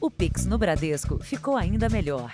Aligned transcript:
O 0.00 0.08
Pix 0.08 0.46
no 0.46 0.56
Bradesco 0.56 1.18
ficou 1.18 1.56
ainda 1.56 1.88
melhor. 1.88 2.32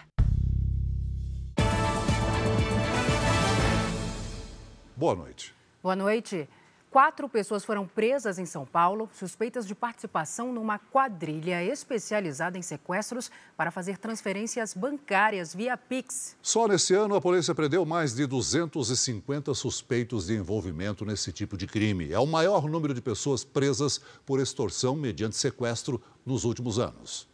Boa 4.94 5.15
noite. 5.15 5.55
Boa 5.83 5.97
noite. 5.97 6.47
Quatro 6.91 7.27
pessoas 7.27 7.65
foram 7.65 7.87
presas 7.87 8.39
em 8.39 8.45
São 8.45 8.66
Paulo, 8.66 9.09
suspeitas 9.14 9.66
de 9.66 9.75
participação 9.75 10.53
numa 10.53 10.79
quadrilha 10.79 11.64
especializada 11.64 12.59
em 12.59 12.62
sequestros 12.62 13.30
para 13.57 13.71
fazer 13.71 13.96
transferências 13.96 14.75
bancárias 14.75 15.55
via 15.55 15.75
Pix. 15.75 16.37
Só 16.43 16.69
nesse 16.69 16.93
ano, 16.93 17.15
a 17.15 17.21
polícia 17.21 17.55
prendeu 17.55 17.87
mais 17.87 18.15
de 18.15 18.27
250 18.27 19.55
suspeitos 19.55 20.27
de 20.27 20.35
envolvimento 20.35 21.07
nesse 21.07 21.33
tipo 21.33 21.57
de 21.57 21.67
crime. 21.67 22.12
É 22.12 22.19
o 22.19 22.27
maior 22.27 22.69
número 22.69 22.93
de 22.93 23.01
pessoas 23.01 23.43
presas 23.43 23.99
por 24.27 24.39
extorsão 24.39 24.95
mediante 24.95 25.35
sequestro 25.35 26.01
nos 26.27 26.45
últimos 26.45 26.79
anos. 26.79 27.33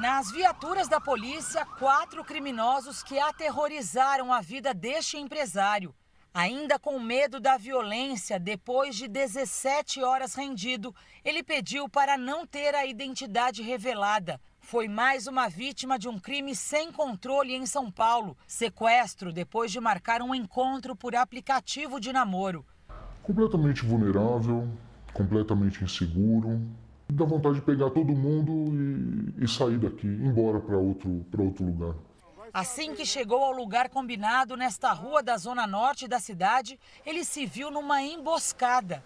Nas 0.00 0.30
viaturas 0.30 0.88
da 0.88 0.98
polícia, 0.98 1.66
quatro 1.78 2.24
criminosos 2.24 3.02
que 3.02 3.18
aterrorizaram 3.18 4.32
a 4.32 4.40
vida 4.40 4.72
deste 4.72 5.18
empresário. 5.18 5.94
Ainda 6.32 6.78
com 6.78 6.98
medo 6.98 7.38
da 7.38 7.58
violência, 7.58 8.40
depois 8.40 8.96
de 8.96 9.06
17 9.06 10.02
horas 10.02 10.34
rendido, 10.34 10.94
ele 11.22 11.42
pediu 11.42 11.86
para 11.86 12.16
não 12.16 12.46
ter 12.46 12.74
a 12.74 12.86
identidade 12.86 13.60
revelada. 13.60 14.40
Foi 14.58 14.88
mais 14.88 15.26
uma 15.26 15.50
vítima 15.50 15.98
de 15.98 16.08
um 16.08 16.18
crime 16.18 16.56
sem 16.56 16.90
controle 16.90 17.54
em 17.54 17.66
São 17.66 17.90
Paulo. 17.90 18.38
Sequestro 18.46 19.30
depois 19.30 19.70
de 19.70 19.80
marcar 19.80 20.22
um 20.22 20.34
encontro 20.34 20.96
por 20.96 21.14
aplicativo 21.14 22.00
de 22.00 22.10
namoro. 22.10 22.64
Completamente 23.22 23.84
vulnerável, 23.84 24.66
completamente 25.12 25.84
inseguro. 25.84 26.58
Dá 27.12 27.24
vontade 27.24 27.56
de 27.56 27.62
pegar 27.62 27.90
todo 27.90 28.12
mundo 28.12 28.72
e, 29.38 29.44
e 29.44 29.48
sair 29.48 29.78
daqui, 29.78 30.06
embora 30.06 30.60
para 30.60 30.76
outro, 30.76 31.24
outro 31.38 31.64
lugar. 31.64 31.94
Assim 32.52 32.94
que 32.94 33.06
chegou 33.06 33.44
ao 33.44 33.52
lugar 33.52 33.88
combinado 33.88 34.56
nesta 34.56 34.92
rua 34.92 35.22
da 35.22 35.36
zona 35.36 35.66
norte 35.66 36.08
da 36.08 36.18
cidade, 36.18 36.78
ele 37.06 37.24
se 37.24 37.46
viu 37.46 37.70
numa 37.70 38.02
emboscada. 38.02 39.04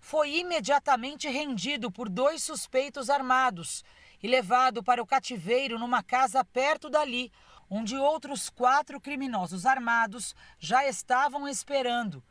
Foi 0.00 0.38
imediatamente 0.38 1.28
rendido 1.28 1.90
por 1.90 2.08
dois 2.08 2.42
suspeitos 2.42 3.10
armados 3.10 3.84
e 4.22 4.28
levado 4.28 4.82
para 4.82 5.02
o 5.02 5.06
cativeiro 5.06 5.78
numa 5.78 6.02
casa 6.02 6.42
perto 6.42 6.88
dali, 6.88 7.30
onde 7.68 7.96
outros 7.96 8.48
quatro 8.48 9.00
criminosos 9.00 9.66
armados 9.66 10.34
já 10.58 10.86
estavam 10.86 11.46
esperando. 11.46 12.22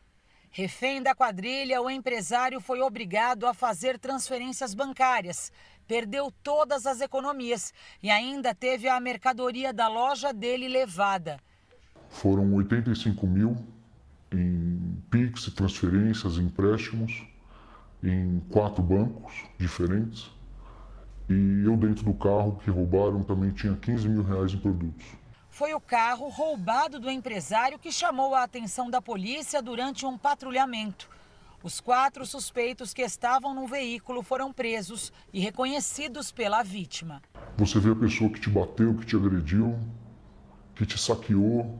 Refém 0.51 1.01
da 1.01 1.13
quadrilha, 1.13 1.81
o 1.81 1.89
empresário 1.89 2.59
foi 2.59 2.81
obrigado 2.81 3.45
a 3.45 3.53
fazer 3.53 3.99
transferências 3.99 4.73
bancárias, 4.73 5.51
perdeu 5.87 6.31
todas 6.43 6.87
as 6.87 7.01
economias 7.01 7.71
e 8.01 8.09
ainda 8.09 8.53
teve 8.55 8.87
a 8.87 8.99
mercadoria 8.99 9.71
da 9.71 9.87
loja 9.87 10.33
dele 10.33 10.67
levada. 10.67 11.39
Foram 12.09 12.51
85 12.55 13.27
mil 13.27 13.55
em 14.31 15.03
PIX, 15.11 15.53
transferências, 15.53 16.37
empréstimos, 16.37 17.23
em 18.03 18.39
quatro 18.49 18.81
bancos 18.81 19.33
diferentes. 19.57 20.31
E 21.29 21.63
eu 21.63 21.77
dentro 21.77 22.03
do 22.03 22.13
carro 22.15 22.59
que 22.63 22.71
roubaram 22.71 23.23
também 23.23 23.51
tinha 23.51 23.75
15 23.75 24.09
mil 24.09 24.23
reais 24.23 24.51
em 24.51 24.57
produtos. 24.57 25.05
Foi 25.59 25.73
o 25.73 25.79
carro 25.81 26.29
roubado 26.29 27.01
do 27.01 27.11
empresário 27.11 27.77
que 27.77 27.91
chamou 27.91 28.33
a 28.33 28.43
atenção 28.43 28.89
da 28.89 29.01
polícia 29.01 29.61
durante 29.61 30.05
um 30.05 30.17
patrulhamento. 30.17 31.09
Os 31.61 31.81
quatro 31.81 32.25
suspeitos 32.25 32.93
que 32.93 33.01
estavam 33.01 33.53
no 33.53 33.67
veículo 33.67 34.23
foram 34.23 34.53
presos 34.53 35.11
e 35.33 35.41
reconhecidos 35.41 36.31
pela 36.31 36.63
vítima. 36.63 37.21
Você 37.57 37.77
vê 37.77 37.91
a 37.91 37.95
pessoa 37.95 38.29
que 38.29 38.39
te 38.39 38.49
bateu, 38.49 38.95
que 38.95 39.05
te 39.05 39.17
agrediu, 39.17 39.77
que 40.75 40.85
te 40.85 40.97
saqueou, 40.97 41.77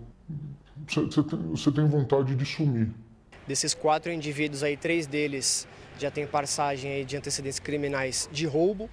você, 0.86 1.22
você 1.22 1.72
tem 1.72 1.88
vontade 1.88 2.36
de 2.36 2.45
sumir. 2.45 2.92
Desses 3.48 3.73
quatro 3.73 4.12
indivíduos 4.12 4.62
aí, 4.62 4.76
três 4.76 5.08
deles 5.08 5.66
já 5.98 6.12
têm 6.12 6.28
passagem 6.28 6.92
aí 6.92 7.06
de 7.06 7.16
antecedentes 7.16 7.60
criminais 7.60 8.30
de 8.30 8.45
roubo 8.45 8.89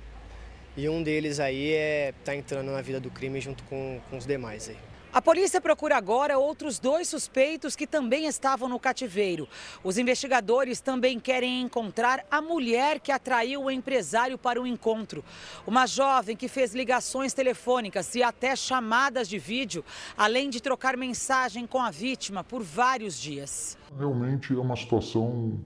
e 0.77 0.89
um 0.89 1.03
deles 1.03 1.41
aí 1.41 1.73
é 1.73 2.13
tá 2.25 2.35
entrando 2.35 2.71
na 2.71 2.83
vida 2.83 3.01
do 3.01 3.11
crime 3.11 3.41
junto 3.41 3.65
com, 3.65 4.01
com 4.11 4.17
os 4.19 4.27
demais 4.27 4.69
aí. 4.69 4.77
A 5.17 5.23
polícia 5.23 5.63
procura 5.63 5.97
agora 5.97 6.37
outros 6.37 6.79
dois 6.79 7.09
suspeitos 7.09 7.75
que 7.75 7.87
também 7.87 8.27
estavam 8.27 8.69
no 8.69 8.79
cativeiro. 8.79 9.49
Os 9.83 9.97
investigadores 9.97 10.79
também 10.79 11.19
querem 11.19 11.63
encontrar 11.63 12.23
a 12.31 12.43
mulher 12.43 13.01
que 13.01 13.11
atraiu 13.11 13.63
o 13.63 13.71
empresário 13.71 14.37
para 14.37 14.61
o 14.61 14.67
encontro. 14.67 15.25
Uma 15.67 15.87
jovem 15.87 16.37
que 16.37 16.49
fez 16.49 16.75
ligações 16.75 17.33
telefônicas 17.33 18.15
e 18.15 18.23
até 18.23 18.55
chamadas 18.55 19.27
de 19.27 19.39
vídeo, 19.39 19.83
além 20.19 20.51
de 20.51 20.61
trocar 20.61 20.99
mensagem 20.99 21.67
com 21.67 21.81
a 21.81 21.91
vítima 21.91 22.45
por 22.45 22.63
vários 22.63 23.19
dias. 23.19 23.79
Realmente 23.97 24.53
é 24.53 24.59
uma 24.59 24.77
situação 24.77 25.59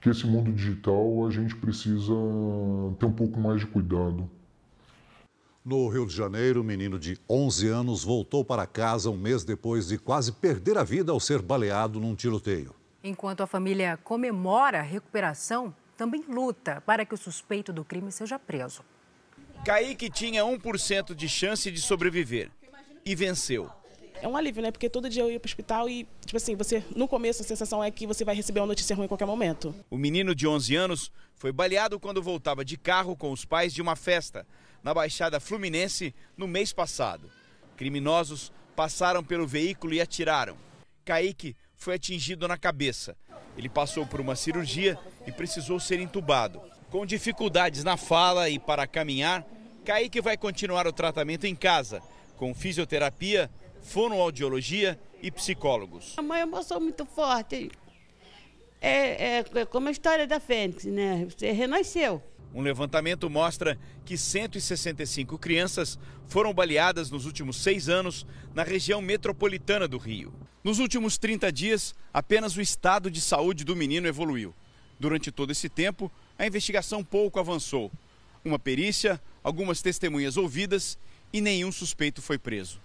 que 0.00 0.08
esse 0.08 0.26
mundo 0.26 0.50
digital 0.50 1.26
a 1.26 1.30
gente 1.30 1.54
precisa 1.54 2.14
ter 2.98 3.04
um 3.04 3.12
pouco 3.12 3.38
mais 3.38 3.60
de 3.60 3.66
cuidado. 3.66 4.30
No 5.66 5.88
Rio 5.88 6.06
de 6.06 6.14
Janeiro, 6.14 6.60
um 6.60 6.62
menino 6.62 6.96
de 6.96 7.18
11 7.28 7.66
anos 7.66 8.04
voltou 8.04 8.44
para 8.44 8.68
casa 8.68 9.10
um 9.10 9.16
mês 9.16 9.42
depois 9.42 9.88
de 9.88 9.98
quase 9.98 10.30
perder 10.30 10.78
a 10.78 10.84
vida 10.84 11.10
ao 11.10 11.18
ser 11.18 11.42
baleado 11.42 11.98
num 11.98 12.14
tiroteio. 12.14 12.72
Enquanto 13.02 13.40
a 13.40 13.48
família 13.48 13.98
comemora 14.04 14.78
a 14.78 14.82
recuperação, 14.82 15.74
também 15.96 16.22
luta 16.28 16.80
para 16.86 17.04
que 17.04 17.14
o 17.14 17.18
suspeito 17.18 17.72
do 17.72 17.84
crime 17.84 18.12
seja 18.12 18.38
preso. 18.38 18.84
Kaique 19.64 20.08
tinha 20.08 20.44
1% 20.44 21.16
de 21.16 21.28
chance 21.28 21.68
de 21.68 21.80
sobreviver 21.80 22.48
e 23.04 23.16
venceu. 23.16 23.68
É 24.22 24.28
um 24.28 24.36
alívio, 24.36 24.62
né? 24.62 24.70
Porque 24.70 24.88
todo 24.88 25.10
dia 25.10 25.24
eu 25.24 25.32
ia 25.32 25.40
para 25.40 25.48
o 25.48 25.50
hospital 25.50 25.88
e, 25.88 26.06
tipo 26.24 26.36
assim, 26.36 26.54
você, 26.54 26.84
no 26.94 27.08
começo 27.08 27.42
a 27.42 27.44
sensação 27.44 27.82
é 27.82 27.90
que 27.90 28.06
você 28.06 28.24
vai 28.24 28.36
receber 28.36 28.60
uma 28.60 28.68
notícia 28.68 28.94
ruim 28.94 29.06
em 29.06 29.08
qualquer 29.08 29.26
momento. 29.26 29.74
O 29.90 29.98
menino 29.98 30.32
de 30.32 30.46
11 30.46 30.76
anos 30.76 31.12
foi 31.34 31.50
baleado 31.50 31.98
quando 31.98 32.22
voltava 32.22 32.64
de 32.64 32.76
carro 32.76 33.16
com 33.16 33.32
os 33.32 33.44
pais 33.44 33.74
de 33.74 33.82
uma 33.82 33.96
festa 33.96 34.46
na 34.86 34.94
Baixada 34.94 35.40
Fluminense 35.40 36.14
no 36.36 36.46
mês 36.46 36.72
passado. 36.72 37.28
Criminosos 37.76 38.52
passaram 38.76 39.20
pelo 39.20 39.44
veículo 39.44 39.92
e 39.92 40.00
atiraram. 40.00 40.56
Kaique 41.04 41.56
foi 41.74 41.96
atingido 41.96 42.46
na 42.46 42.56
cabeça. 42.56 43.16
Ele 43.58 43.68
passou 43.68 44.06
por 44.06 44.20
uma 44.20 44.36
cirurgia 44.36 44.96
e 45.26 45.32
precisou 45.32 45.80
ser 45.80 45.98
entubado. 45.98 46.62
Com 46.88 47.04
dificuldades 47.04 47.82
na 47.82 47.96
fala 47.96 48.48
e 48.48 48.60
para 48.60 48.86
caminhar, 48.86 49.44
Kaique 49.84 50.20
vai 50.20 50.36
continuar 50.36 50.86
o 50.86 50.92
tratamento 50.92 51.48
em 51.48 51.56
casa, 51.56 52.00
com 52.36 52.54
fisioterapia, 52.54 53.50
fonoaudiologia 53.82 54.96
e 55.20 55.32
psicólogos. 55.32 56.14
É 56.16 56.20
uma 56.20 56.38
emoção 56.38 56.78
muito 56.78 57.04
forte. 57.04 57.72
É, 58.80 59.38
é 59.38 59.64
como 59.64 59.88
a 59.88 59.90
história 59.90 60.28
da 60.28 60.38
Fênix, 60.38 60.84
né? 60.84 61.26
Você 61.28 61.50
renasceu. 61.50 62.22
Um 62.54 62.62
levantamento 62.62 63.28
mostra 63.28 63.78
que 64.04 64.16
165 64.16 65.38
crianças 65.38 65.98
foram 66.26 66.54
baleadas 66.54 67.10
nos 67.10 67.26
últimos 67.26 67.56
seis 67.58 67.88
anos 67.88 68.26
na 68.54 68.62
região 68.62 69.02
metropolitana 69.02 69.86
do 69.86 69.98
Rio. 69.98 70.32
Nos 70.64 70.78
últimos 70.78 71.18
30 71.18 71.52
dias, 71.52 71.94
apenas 72.12 72.56
o 72.56 72.60
estado 72.60 73.10
de 73.10 73.20
saúde 73.20 73.64
do 73.64 73.76
menino 73.76 74.06
evoluiu. 74.06 74.54
Durante 74.98 75.30
todo 75.30 75.52
esse 75.52 75.68
tempo, 75.68 76.10
a 76.38 76.46
investigação 76.46 77.04
pouco 77.04 77.38
avançou. 77.38 77.92
Uma 78.44 78.58
perícia, 78.58 79.20
algumas 79.42 79.82
testemunhas 79.82 80.36
ouvidas 80.36 80.98
e 81.32 81.40
nenhum 81.40 81.70
suspeito 81.70 82.22
foi 82.22 82.38
preso. 82.38 82.80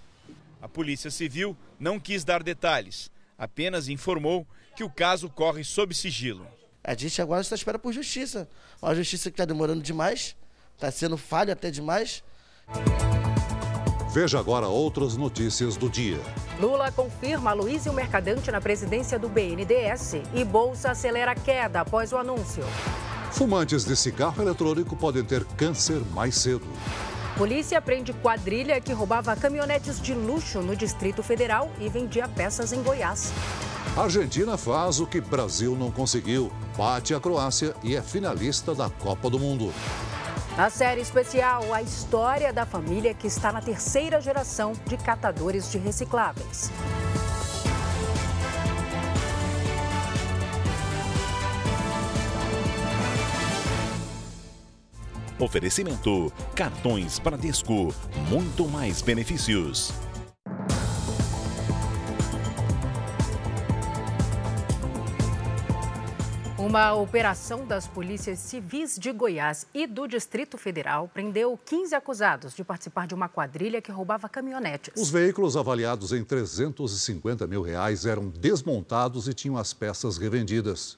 A 0.62 0.68
Polícia 0.68 1.10
Civil 1.10 1.58
não 1.80 2.00
quis 2.00 2.24
dar 2.24 2.44
detalhes, 2.44 3.10
apenas 3.38 3.88
informou 3.88 4.46
que 4.76 4.84
o 4.84 4.90
caso 4.90 5.30
corre 5.30 5.64
sob 5.64 5.96
sigilo. 5.96 6.46
A 6.84 6.96
gente 6.96 7.22
agora 7.22 7.42
está 7.42 7.56
espera 7.56 7.78
por 7.78 7.94
justiça. 7.94 8.48
Uma 8.82 8.96
justiça 8.96 9.30
que 9.30 9.36
está 9.36 9.46
demorando 9.46 9.82
demais, 9.82 10.36
está 10.76 10.92
sendo 10.92 11.18
falha 11.18 11.54
até 11.54 11.70
demais. 11.70 12.24
Veja 14.14 14.40
agora 14.40 14.68
outras 14.68 15.16
notícias 15.16 15.78
do 15.78 15.90
dia. 15.90 16.20
Lula 16.60 16.92
confirma 16.92 17.54
Luiz 17.54 17.86
Mercadante 17.86 18.52
na 18.52 18.60
presidência 18.60 19.18
do 19.18 19.30
BNDES 19.30 20.16
e 20.34 20.44
Bolsa 20.44 20.92
acelera 20.92 21.34
queda 21.34 21.82
após 21.82 22.12
o 22.12 22.18
anúncio. 22.18 22.64
Fumantes 23.32 23.86
de 23.86 23.96
cigarro 23.96 24.42
eletrônico 24.42 24.98
podem 24.98 25.24
ter 25.24 25.46
câncer 25.56 26.02
mais 26.12 26.36
cedo. 26.36 26.68
Polícia 27.38 27.82
prende 27.82 28.12
quadrilha 28.12 28.82
que 28.82 28.92
roubava 28.92 29.36
caminhonetes 29.36 30.02
de 30.02 30.14
luxo 30.14 30.62
no 30.62 30.76
Distrito 30.76 31.24
Federal 31.24 31.72
e 31.80 31.88
vendia 31.88 32.28
peças 32.28 32.74
em 32.74 32.84
Goiás. 32.84 33.32
Argentina 33.96 34.58
faz 34.58 35.02
o 35.02 35.06
que 35.06 35.20
Brasil 35.20 35.76
não 35.76 35.92
conseguiu. 35.92 36.50
Bate 36.78 37.14
a 37.14 37.20
Croácia 37.20 37.76
e 37.84 37.94
é 37.94 38.02
finalista 38.02 38.74
da 38.74 38.90
Copa 38.90 39.30
do 39.30 39.38
Mundo. 39.38 39.74
Na 40.56 40.70
série 40.70 41.02
especial, 41.02 41.74
a 41.74 41.82
história 41.82 42.54
da 42.54 42.66
família 42.66 43.14
que 43.14 43.28
está 43.28 43.52
na 43.52 43.62
terceira 43.62 44.22
geração 44.22 44.72
de 44.86 44.96
catadores 44.96 45.70
de 45.70 45.78
recicláveis. 45.78 46.72
Oferecimento: 55.38 56.32
cartões 56.56 57.20
Bradesco, 57.20 57.94
muito 58.30 58.68
mais 58.70 59.02
benefícios. 59.02 59.92
Uma 66.72 66.94
operação 66.94 67.68
das 67.68 67.86
polícias 67.86 68.40
civis 68.40 68.98
de 68.98 69.12
Goiás 69.12 69.68
e 69.74 69.86
do 69.86 70.08
Distrito 70.08 70.58
Federal 70.58 71.10
prendeu 71.14 71.60
15 71.66 71.94
acusados 71.94 72.56
de 72.56 72.64
participar 72.64 73.06
de 73.08 73.14
uma 73.14 73.28
quadrilha 73.28 73.82
que 73.82 73.92
roubava 73.92 74.30
caminhonetes. 74.30 74.94
Os 74.96 75.10
veículos 75.10 75.58
avaliados 75.58 76.14
em 76.14 76.24
350 76.24 77.46
mil 77.46 77.62
reais 77.62 78.06
eram 78.06 78.30
desmontados 78.30 79.28
e 79.28 79.34
tinham 79.34 79.58
as 79.58 79.74
peças 79.74 80.18
revendidas. 80.18 80.98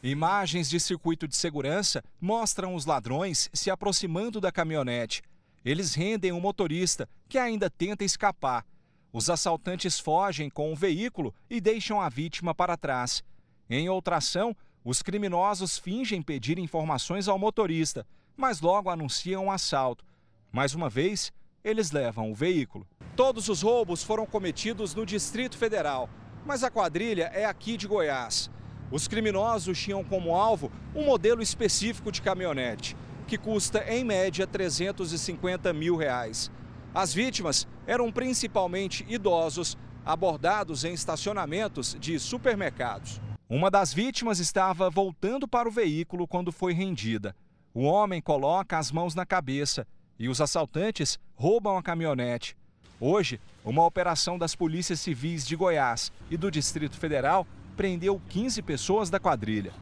Imagens 0.00 0.70
de 0.70 0.78
circuito 0.78 1.26
de 1.26 1.34
segurança 1.34 2.00
mostram 2.20 2.76
os 2.76 2.86
ladrões 2.86 3.50
se 3.52 3.68
aproximando 3.68 4.40
da 4.40 4.52
caminhonete. 4.52 5.22
Eles 5.64 5.92
rendem 5.92 6.30
o 6.30 6.36
um 6.36 6.40
motorista, 6.40 7.08
que 7.28 7.36
ainda 7.36 7.68
tenta 7.68 8.04
escapar. 8.04 8.64
Os 9.12 9.28
assaltantes 9.28 9.98
fogem 9.98 10.48
com 10.48 10.72
o 10.72 10.76
veículo 10.76 11.34
e 11.50 11.60
deixam 11.60 12.00
a 12.00 12.08
vítima 12.08 12.54
para 12.54 12.76
trás. 12.76 13.24
Em 13.74 13.88
outra 13.88 14.18
ação, 14.18 14.54
os 14.84 15.00
criminosos 15.00 15.78
fingem 15.78 16.20
pedir 16.20 16.58
informações 16.58 17.26
ao 17.26 17.38
motorista, 17.38 18.06
mas 18.36 18.60
logo 18.60 18.90
anunciam 18.90 19.46
um 19.46 19.50
assalto. 19.50 20.04
Mais 20.52 20.74
uma 20.74 20.90
vez, 20.90 21.32
eles 21.64 21.90
levam 21.90 22.30
o 22.30 22.34
veículo. 22.34 22.86
Todos 23.16 23.48
os 23.48 23.62
roubos 23.62 24.02
foram 24.02 24.26
cometidos 24.26 24.94
no 24.94 25.06
Distrito 25.06 25.56
Federal, 25.56 26.10
mas 26.44 26.62
a 26.62 26.70
quadrilha 26.70 27.30
é 27.32 27.46
aqui 27.46 27.78
de 27.78 27.88
Goiás. 27.88 28.50
Os 28.90 29.08
criminosos 29.08 29.80
tinham 29.80 30.04
como 30.04 30.36
alvo 30.36 30.70
um 30.94 31.06
modelo 31.06 31.40
específico 31.40 32.12
de 32.12 32.20
caminhonete, 32.20 32.94
que 33.26 33.38
custa 33.38 33.82
em 33.90 34.04
média 34.04 34.46
350 34.46 35.72
mil 35.72 35.96
reais. 35.96 36.50
As 36.92 37.14
vítimas 37.14 37.66
eram 37.86 38.12
principalmente 38.12 39.02
idosos, 39.08 39.78
abordados 40.04 40.84
em 40.84 40.92
estacionamentos 40.92 41.96
de 41.98 42.18
supermercados. 42.18 43.18
Uma 43.52 43.70
das 43.70 43.92
vítimas 43.92 44.38
estava 44.38 44.88
voltando 44.88 45.46
para 45.46 45.68
o 45.68 45.70
veículo 45.70 46.26
quando 46.26 46.50
foi 46.50 46.72
rendida. 46.72 47.36
O 47.74 47.82
homem 47.82 48.18
coloca 48.18 48.78
as 48.78 48.90
mãos 48.90 49.14
na 49.14 49.26
cabeça 49.26 49.86
e 50.18 50.26
os 50.26 50.40
assaltantes 50.40 51.20
roubam 51.34 51.76
a 51.76 51.82
caminhonete. 51.82 52.56
Hoje, 52.98 53.38
uma 53.62 53.84
operação 53.84 54.38
das 54.38 54.54
polícias 54.54 55.00
civis 55.00 55.46
de 55.46 55.54
Goiás 55.54 56.10
e 56.30 56.36
do 56.38 56.50
Distrito 56.50 56.96
Federal 56.96 57.46
prendeu 57.76 58.18
15 58.30 58.62
pessoas 58.62 59.10
da 59.10 59.20
quadrilha. 59.20 59.74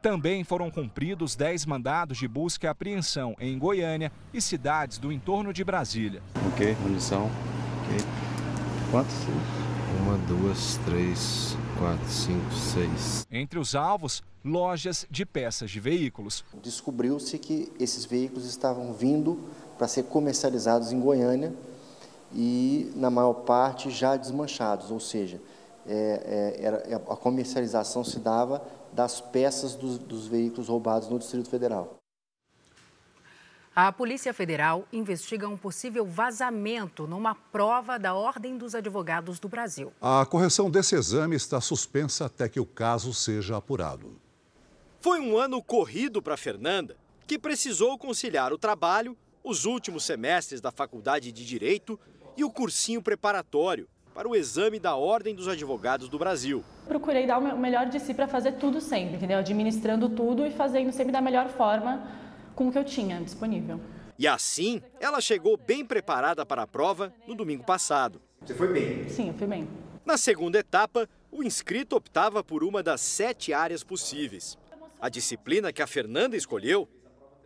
Também 0.00 0.42
foram 0.42 0.70
cumpridos 0.70 1.36
10 1.36 1.66
mandados 1.66 2.16
de 2.16 2.26
busca 2.26 2.66
e 2.66 2.70
apreensão 2.70 3.36
em 3.38 3.58
Goiânia 3.58 4.10
e 4.32 4.40
cidades 4.40 4.96
do 4.96 5.12
entorno 5.12 5.52
de 5.52 5.62
Brasília. 5.62 6.22
Ok, 6.50 6.74
munição. 6.80 7.30
Ok. 7.84 7.98
Quantos? 8.90 9.61
Uma, 10.00 10.16
duas, 10.26 10.78
três, 10.84 11.56
quatro, 11.78 12.08
cinco, 12.08 12.52
seis. 12.54 13.26
Entre 13.30 13.58
os 13.58 13.74
alvos, 13.74 14.22
lojas 14.44 15.06
de 15.10 15.24
peças 15.26 15.70
de 15.70 15.80
veículos. 15.80 16.44
Descobriu-se 16.62 17.38
que 17.38 17.72
esses 17.78 18.04
veículos 18.04 18.46
estavam 18.46 18.92
vindo 18.92 19.38
para 19.76 19.86
ser 19.88 20.04
comercializados 20.04 20.92
em 20.92 21.00
Goiânia 21.00 21.52
e, 22.34 22.92
na 22.96 23.10
maior 23.10 23.34
parte, 23.34 23.90
já 23.90 24.16
desmanchados, 24.16 24.90
ou 24.90 25.00
seja, 25.00 25.40
é, 25.86 26.56
é, 26.58 26.64
era, 26.64 26.96
a 26.96 27.16
comercialização 27.16 28.04
se 28.04 28.18
dava 28.18 28.62
das 28.92 29.20
peças 29.20 29.74
dos, 29.74 29.98
dos 29.98 30.26
veículos 30.26 30.68
roubados 30.68 31.08
no 31.08 31.18
Distrito 31.18 31.48
Federal. 31.48 32.01
A 33.74 33.90
Polícia 33.90 34.34
Federal 34.34 34.86
investiga 34.92 35.48
um 35.48 35.56
possível 35.56 36.04
vazamento 36.04 37.06
numa 37.06 37.34
prova 37.34 37.98
da 37.98 38.12
Ordem 38.12 38.58
dos 38.58 38.74
Advogados 38.74 39.40
do 39.40 39.48
Brasil. 39.48 39.90
A 39.98 40.26
correção 40.26 40.70
desse 40.70 40.94
exame 40.94 41.36
está 41.36 41.58
suspensa 41.58 42.26
até 42.26 42.50
que 42.50 42.60
o 42.60 42.66
caso 42.66 43.14
seja 43.14 43.56
apurado. 43.56 44.20
Foi 45.00 45.20
um 45.20 45.38
ano 45.38 45.62
corrido 45.62 46.20
para 46.20 46.36
Fernanda, 46.36 46.98
que 47.26 47.38
precisou 47.38 47.96
conciliar 47.96 48.52
o 48.52 48.58
trabalho, 48.58 49.16
os 49.42 49.64
últimos 49.64 50.04
semestres 50.04 50.60
da 50.60 50.70
Faculdade 50.70 51.32
de 51.32 51.42
Direito 51.42 51.98
e 52.36 52.44
o 52.44 52.50
cursinho 52.50 53.00
preparatório 53.00 53.88
para 54.12 54.28
o 54.28 54.36
exame 54.36 54.78
da 54.78 54.96
Ordem 54.96 55.34
dos 55.34 55.48
Advogados 55.48 56.10
do 56.10 56.18
Brasil. 56.18 56.62
Procurei 56.86 57.26
dar 57.26 57.38
o 57.38 57.58
melhor 57.58 57.86
de 57.86 57.98
si 57.98 58.12
para 58.12 58.28
fazer 58.28 58.52
tudo 58.52 58.82
sempre, 58.82 59.16
entendeu? 59.16 59.38
Administrando 59.38 60.10
tudo 60.10 60.44
e 60.44 60.50
fazendo 60.50 60.92
sempre 60.92 61.10
da 61.10 61.22
melhor 61.22 61.48
forma 61.48 62.20
com 62.62 62.68
o 62.68 62.72
que 62.72 62.78
eu 62.78 62.84
tinha 62.84 63.20
disponível. 63.20 63.80
E 64.16 64.28
assim, 64.28 64.80
ela 65.00 65.20
chegou 65.20 65.56
bem 65.56 65.84
preparada 65.84 66.46
para 66.46 66.62
a 66.62 66.66
prova 66.66 67.12
no 67.26 67.34
domingo 67.34 67.64
passado. 67.64 68.22
Você 68.44 68.54
foi 68.54 68.72
bem? 68.72 69.08
Sim, 69.08 69.28
eu 69.28 69.34
fui 69.34 69.46
bem. 69.46 69.68
Na 70.04 70.16
segunda 70.16 70.58
etapa, 70.58 71.08
o 71.30 71.42
inscrito 71.42 71.96
optava 71.96 72.44
por 72.44 72.62
uma 72.62 72.82
das 72.82 73.00
sete 73.00 73.52
áreas 73.52 73.82
possíveis. 73.82 74.56
A 75.00 75.08
disciplina 75.08 75.72
que 75.72 75.82
a 75.82 75.86
Fernanda 75.86 76.36
escolheu 76.36 76.88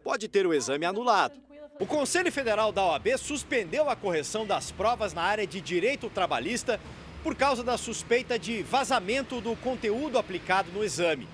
pode 0.05 0.29
ter 0.29 0.47
o 0.47 0.53
exame 0.53 0.85
anulado. 0.85 1.41
O 1.81 1.87
Conselho 1.87 2.31
Federal 2.31 2.73
da 2.73 2.85
OAB 2.85 3.17
suspendeu 3.19 3.89
a 3.89 3.97
correção 3.97 4.47
das 4.47 4.71
provas 4.71 5.15
na 5.15 5.23
área 5.23 5.47
de 5.47 5.61
direito 5.61 6.11
trabalhista 6.11 6.81
por 7.23 7.35
causa 7.35 7.63
da 7.63 7.79
suspeita 7.79 8.39
de 8.39 8.63
vazamento 8.63 9.41
do 9.41 9.57
conteúdo 9.57 10.19
aplicado 10.19 10.71
no 10.73 10.85
exame. 10.85 11.29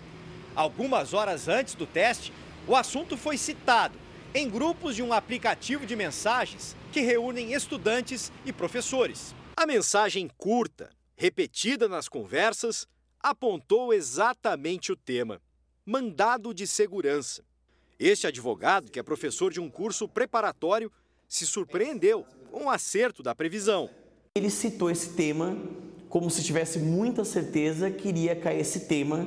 Algumas 0.55 1.14
horas 1.14 1.49
antes 1.49 1.75
do 1.75 1.87
teste, 1.87 2.32
o 2.66 2.76
assunto 2.76 3.16
foi 3.16 3.36
citado 3.36 3.98
em 4.34 4.48
grupos 4.48 4.96
de 4.96 5.02
um 5.02 5.12
aplicativo 5.12 5.84
de 5.84 5.96
mensagens 5.96 6.76
que 6.92 7.00
reúnem 7.00 7.52
estudantes 7.52 8.32
e 8.44 8.52
professores. 8.52 9.34
A 9.56 9.66
mensagem 9.66 10.30
curta, 10.38 10.90
repetida 11.16 11.88
nas 11.88 12.08
conversas, 12.08 12.86
apontou 13.20 13.92
exatamente 13.92 14.92
o 14.92 14.96
tema: 14.96 15.40
mandado 15.84 16.54
de 16.54 16.66
segurança. 16.66 17.44
Este 17.98 18.26
advogado, 18.26 18.90
que 18.90 18.98
é 18.98 19.02
professor 19.02 19.52
de 19.52 19.60
um 19.60 19.70
curso 19.70 20.08
preparatório, 20.08 20.90
se 21.28 21.46
surpreendeu 21.46 22.26
com 22.50 22.64
o 22.64 22.70
acerto 22.70 23.22
da 23.22 23.34
previsão. 23.34 23.88
Ele 24.34 24.50
citou 24.50 24.90
esse 24.90 25.14
tema 25.14 25.56
como 26.08 26.30
se 26.30 26.42
tivesse 26.42 26.78
muita 26.78 27.24
certeza 27.24 27.90
que 27.90 28.08
iria 28.08 28.36
cair 28.36 28.60
esse 28.60 28.80
tema, 28.80 29.26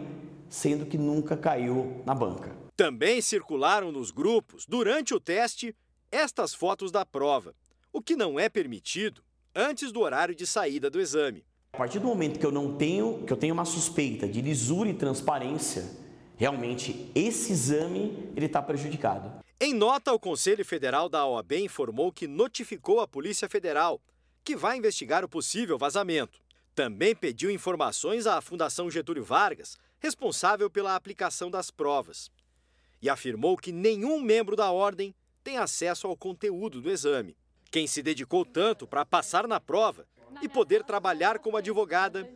sendo 0.49 0.85
que 0.85 0.97
nunca 0.97 1.35
caiu 1.35 2.03
na 2.05 2.13
banca. 2.13 2.64
Também 2.75 3.22
circularam 3.22 3.89
nos 3.89 4.12
grupos, 4.12 4.66
durante 4.66 5.14
o 5.14 5.19
teste, 5.19 5.73
estas 6.11 6.54
fotos 6.54 6.92
da 6.92 7.06
prova, 7.06 7.56
o 7.92 8.02
que 8.02 8.18
não 8.18 8.38
é 8.38 8.49
permitido 8.49 9.23
antes 9.56 9.94
do 9.94 10.02
horário 10.02 10.35
de 10.35 10.45
saída 10.45 10.90
do 10.90 10.99
exame. 10.99 11.45
A 11.71 11.78
partir 11.78 11.99
do 11.99 12.07
momento 12.07 12.38
que 12.38 12.45
eu 12.45 12.52
não 12.52 12.76
tenho, 12.76 13.23
que 13.26 13.31
eu 13.31 13.38
tenho 13.38 13.54
uma 13.54 13.64
suspeita 13.64 14.28
de 14.28 14.42
lisura 14.42 14.90
e 14.90 14.94
transparência, 14.94 15.90
realmente 16.35 17.09
esse 17.16 17.54
exame 17.54 18.31
ele 18.35 18.47
está 18.47 18.61
prejudicado. 18.61 19.42
Em 19.57 19.73
nota, 19.73 20.11
o 20.11 20.19
Conselho 20.19 20.66
Federal 20.66 21.07
da 21.07 21.26
OAB 21.26 21.54
informou 21.54 22.11
que 22.11 22.28
notificou 22.28 22.99
a 22.99 23.07
Polícia 23.07 23.47
Federal, 23.47 24.02
que 24.44 24.54
vai 24.54 24.78
investigar 24.78 25.23
o 25.23 25.30
possível 25.30 25.78
vazamento. 25.78 26.42
Também 26.76 27.16
pediu 27.16 27.49
informações 27.49 28.28
à 28.28 28.42
Fundação 28.42 28.92
Getúlio 28.92 29.23
Vargas, 29.23 29.78
responsável 29.97 30.69
pela 30.69 30.94
aplicação 30.94 31.49
das 31.49 31.71
provas 31.71 32.30
e 33.06 33.09
afirmou 33.09 33.56
que 33.56 33.71
nenhum 33.71 34.19
membro 34.19 34.56
da 34.56 34.71
ordem 34.71 35.14
tem 35.44 35.59
acesso 35.59 36.07
ao 36.07 36.18
conteúdo 36.18 36.81
do 36.81 36.90
exame. 36.90 37.38
Quem 37.69 37.85
se 37.85 38.02
dedicou 38.02 38.44
tanto 38.44 38.88
para 38.88 39.06
passar 39.06 39.47
na 39.47 39.59
prova 39.59 40.07
e 40.42 40.50
poder 40.50 40.83
trabalhar 40.83 41.38
como 41.38 41.56
advogada, 41.56 42.28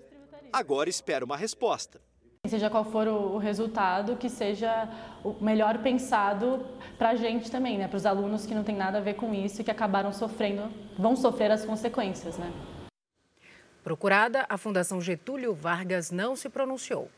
agora 0.53 0.87
espera 0.87 1.25
uma 1.25 1.35
resposta. 1.35 1.99
Seja 2.45 2.69
qual 2.69 2.85
for 2.85 3.07
o 3.07 3.39
resultado, 3.39 4.15
que 4.15 4.29
seja 4.29 4.87
o 5.23 5.43
melhor 5.43 5.79
pensado 5.79 6.63
para 6.99 7.09
a 7.09 7.15
gente 7.15 7.49
também, 7.49 7.79
né? 7.79 7.87
para 7.87 7.97
os 7.97 8.05
alunos 8.05 8.45
que 8.45 8.53
não 8.53 8.63
tem 8.63 8.75
nada 8.75 8.99
a 8.99 9.01
ver 9.01 9.15
com 9.15 9.33
isso 9.33 9.61
e 9.61 9.63
que 9.63 9.71
acabaram 9.71 10.13
sofrendo, 10.13 10.71
vão 10.99 11.15
sofrer 11.15 11.49
as 11.49 11.65
consequências. 11.65 12.37
Né? 12.37 12.53
Procurada, 13.83 14.45
a 14.47 14.55
Fundação 14.55 15.01
Getúlio 15.01 15.51
Vargas 15.51 16.11
não 16.11 16.35
se 16.35 16.47
pronunciou. 16.47 17.09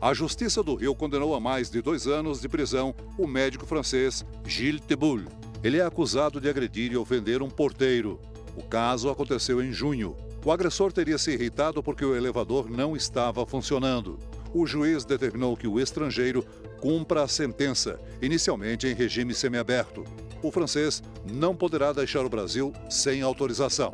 A 0.00 0.14
Justiça 0.14 0.62
do 0.62 0.76
Rio 0.76 0.94
condenou 0.94 1.34
a 1.34 1.40
mais 1.40 1.68
de 1.68 1.82
dois 1.82 2.06
anos 2.06 2.40
de 2.40 2.48
prisão 2.48 2.94
o 3.18 3.26
médico 3.26 3.66
francês 3.66 4.24
Gilles 4.46 4.80
Teboul. 4.80 5.24
Ele 5.62 5.76
é 5.76 5.84
acusado 5.84 6.40
de 6.40 6.48
agredir 6.48 6.90
e 6.90 6.96
ofender 6.96 7.42
um 7.42 7.50
porteiro. 7.50 8.18
O 8.56 8.62
caso 8.62 9.10
aconteceu 9.10 9.62
em 9.62 9.70
junho. 9.70 10.16
O 10.42 10.50
agressor 10.50 10.90
teria 10.90 11.18
se 11.18 11.32
irritado 11.32 11.82
porque 11.82 12.02
o 12.02 12.16
elevador 12.16 12.70
não 12.70 12.96
estava 12.96 13.44
funcionando. 13.44 14.18
O 14.54 14.66
juiz 14.66 15.04
determinou 15.04 15.54
que 15.54 15.68
o 15.68 15.78
estrangeiro 15.78 16.46
cumpra 16.80 17.24
a 17.24 17.28
sentença, 17.28 18.00
inicialmente 18.22 18.86
em 18.86 18.94
regime 18.94 19.34
semiaberto. 19.34 20.02
O 20.42 20.50
francês 20.50 21.02
não 21.30 21.54
poderá 21.54 21.92
deixar 21.92 22.24
o 22.24 22.30
Brasil 22.30 22.72
sem 22.88 23.20
autorização. 23.20 23.92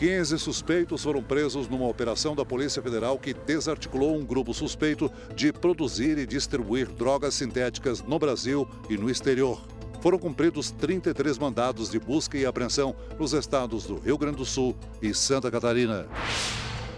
15 0.00 0.38
suspeitos 0.38 1.02
foram 1.02 1.22
presos 1.22 1.68
numa 1.68 1.86
operação 1.86 2.34
da 2.34 2.42
Polícia 2.42 2.80
Federal 2.80 3.18
que 3.18 3.34
desarticulou 3.34 4.16
um 4.16 4.24
grupo 4.24 4.54
suspeito 4.54 5.12
de 5.36 5.52
produzir 5.52 6.16
e 6.16 6.24
distribuir 6.24 6.88
drogas 6.88 7.34
sintéticas 7.34 8.00
no 8.00 8.18
Brasil 8.18 8.66
e 8.88 8.96
no 8.96 9.10
exterior. 9.10 9.60
Foram 10.00 10.18
cumpridos 10.18 10.70
33 10.70 11.36
mandados 11.36 11.90
de 11.90 12.00
busca 12.00 12.38
e 12.38 12.46
apreensão 12.46 12.96
nos 13.18 13.34
estados 13.34 13.84
do 13.84 13.98
Rio 13.98 14.16
Grande 14.16 14.38
do 14.38 14.46
Sul 14.46 14.74
e 15.02 15.12
Santa 15.12 15.50
Catarina. 15.50 16.06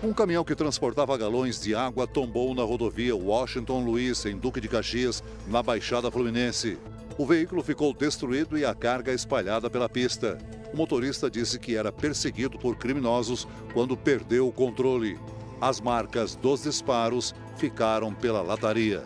Um 0.00 0.12
caminhão 0.12 0.44
que 0.44 0.54
transportava 0.54 1.18
galões 1.18 1.60
de 1.60 1.74
água 1.74 2.06
tombou 2.06 2.54
na 2.54 2.62
rodovia 2.62 3.16
Washington 3.16 3.84
Luiz, 3.84 4.24
em 4.26 4.36
Duque 4.36 4.60
de 4.60 4.68
Caxias, 4.68 5.24
na 5.48 5.60
Baixada 5.60 6.08
Fluminense. 6.08 6.78
O 7.18 7.26
veículo 7.26 7.62
ficou 7.62 7.92
destruído 7.92 8.56
e 8.56 8.64
a 8.64 8.74
carga 8.74 9.12
espalhada 9.12 9.68
pela 9.68 9.88
pista. 9.88 10.38
O 10.72 10.76
motorista 10.76 11.30
disse 11.30 11.58
que 11.58 11.76
era 11.76 11.92
perseguido 11.92 12.58
por 12.58 12.76
criminosos 12.76 13.46
quando 13.74 13.96
perdeu 13.96 14.48
o 14.48 14.52
controle. 14.52 15.18
As 15.60 15.80
marcas 15.80 16.34
dos 16.34 16.62
disparos 16.62 17.34
ficaram 17.56 18.14
pela 18.14 18.40
lataria. 18.40 19.02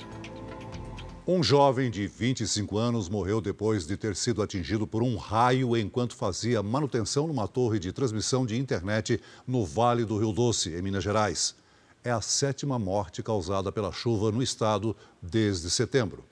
Um 1.26 1.42
jovem 1.42 1.90
de 1.90 2.06
25 2.06 2.78
anos 2.78 3.08
morreu 3.08 3.40
depois 3.40 3.84
de 3.84 3.96
ter 3.96 4.14
sido 4.14 4.40
atingido 4.40 4.86
por 4.86 5.02
um 5.02 5.16
raio 5.16 5.76
enquanto 5.76 6.14
fazia 6.14 6.62
manutenção 6.62 7.26
numa 7.26 7.48
torre 7.48 7.80
de 7.80 7.92
transmissão 7.92 8.46
de 8.46 8.56
internet 8.56 9.20
no 9.44 9.66
Vale 9.66 10.04
do 10.04 10.16
Rio 10.16 10.32
Doce, 10.32 10.72
em 10.72 10.80
Minas 10.80 11.02
Gerais. 11.02 11.56
É 12.04 12.12
a 12.12 12.20
sétima 12.20 12.78
morte 12.78 13.24
causada 13.24 13.72
pela 13.72 13.90
chuva 13.90 14.30
no 14.30 14.40
estado 14.40 14.94
desde 15.20 15.68
setembro. 15.68 16.24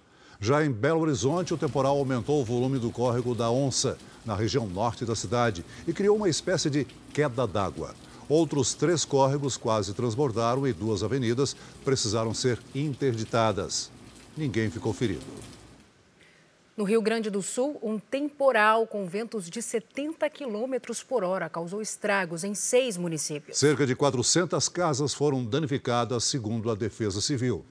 Já 0.44 0.62
em 0.62 0.70
Belo 0.70 1.00
Horizonte, 1.00 1.54
o 1.54 1.56
temporal 1.56 1.96
aumentou 1.96 2.38
o 2.38 2.44
volume 2.44 2.78
do 2.78 2.90
córrego 2.90 3.34
da 3.34 3.50
Onça, 3.50 3.96
na 4.26 4.34
região 4.34 4.66
norte 4.66 5.02
da 5.06 5.16
cidade, 5.16 5.64
e 5.88 5.92
criou 5.94 6.18
uma 6.18 6.28
espécie 6.28 6.68
de 6.68 6.86
queda 7.14 7.46
d'água. 7.46 7.94
Outros 8.28 8.74
três 8.74 9.06
córregos 9.06 9.56
quase 9.56 9.94
transbordaram 9.94 10.66
e 10.68 10.72
duas 10.74 11.02
avenidas 11.02 11.56
precisaram 11.82 12.34
ser 12.34 12.58
interditadas. 12.74 13.90
Ninguém 14.36 14.68
ficou 14.68 14.92
ferido. 14.92 15.24
No 16.76 16.84
Rio 16.84 17.00
Grande 17.00 17.30
do 17.30 17.40
Sul, 17.40 17.78
um 17.82 17.98
temporal 17.98 18.86
com 18.86 19.06
ventos 19.06 19.48
de 19.48 19.62
70 19.62 20.28
quilômetros 20.28 21.02
por 21.02 21.24
hora 21.24 21.48
causou 21.48 21.80
estragos 21.80 22.44
em 22.44 22.54
seis 22.54 22.98
municípios. 22.98 23.56
Cerca 23.56 23.86
de 23.86 23.96
400 23.96 24.68
casas 24.68 25.14
foram 25.14 25.42
danificadas, 25.42 26.24
segundo 26.24 26.70
a 26.70 26.74
Defesa 26.74 27.22
Civil. 27.22 27.64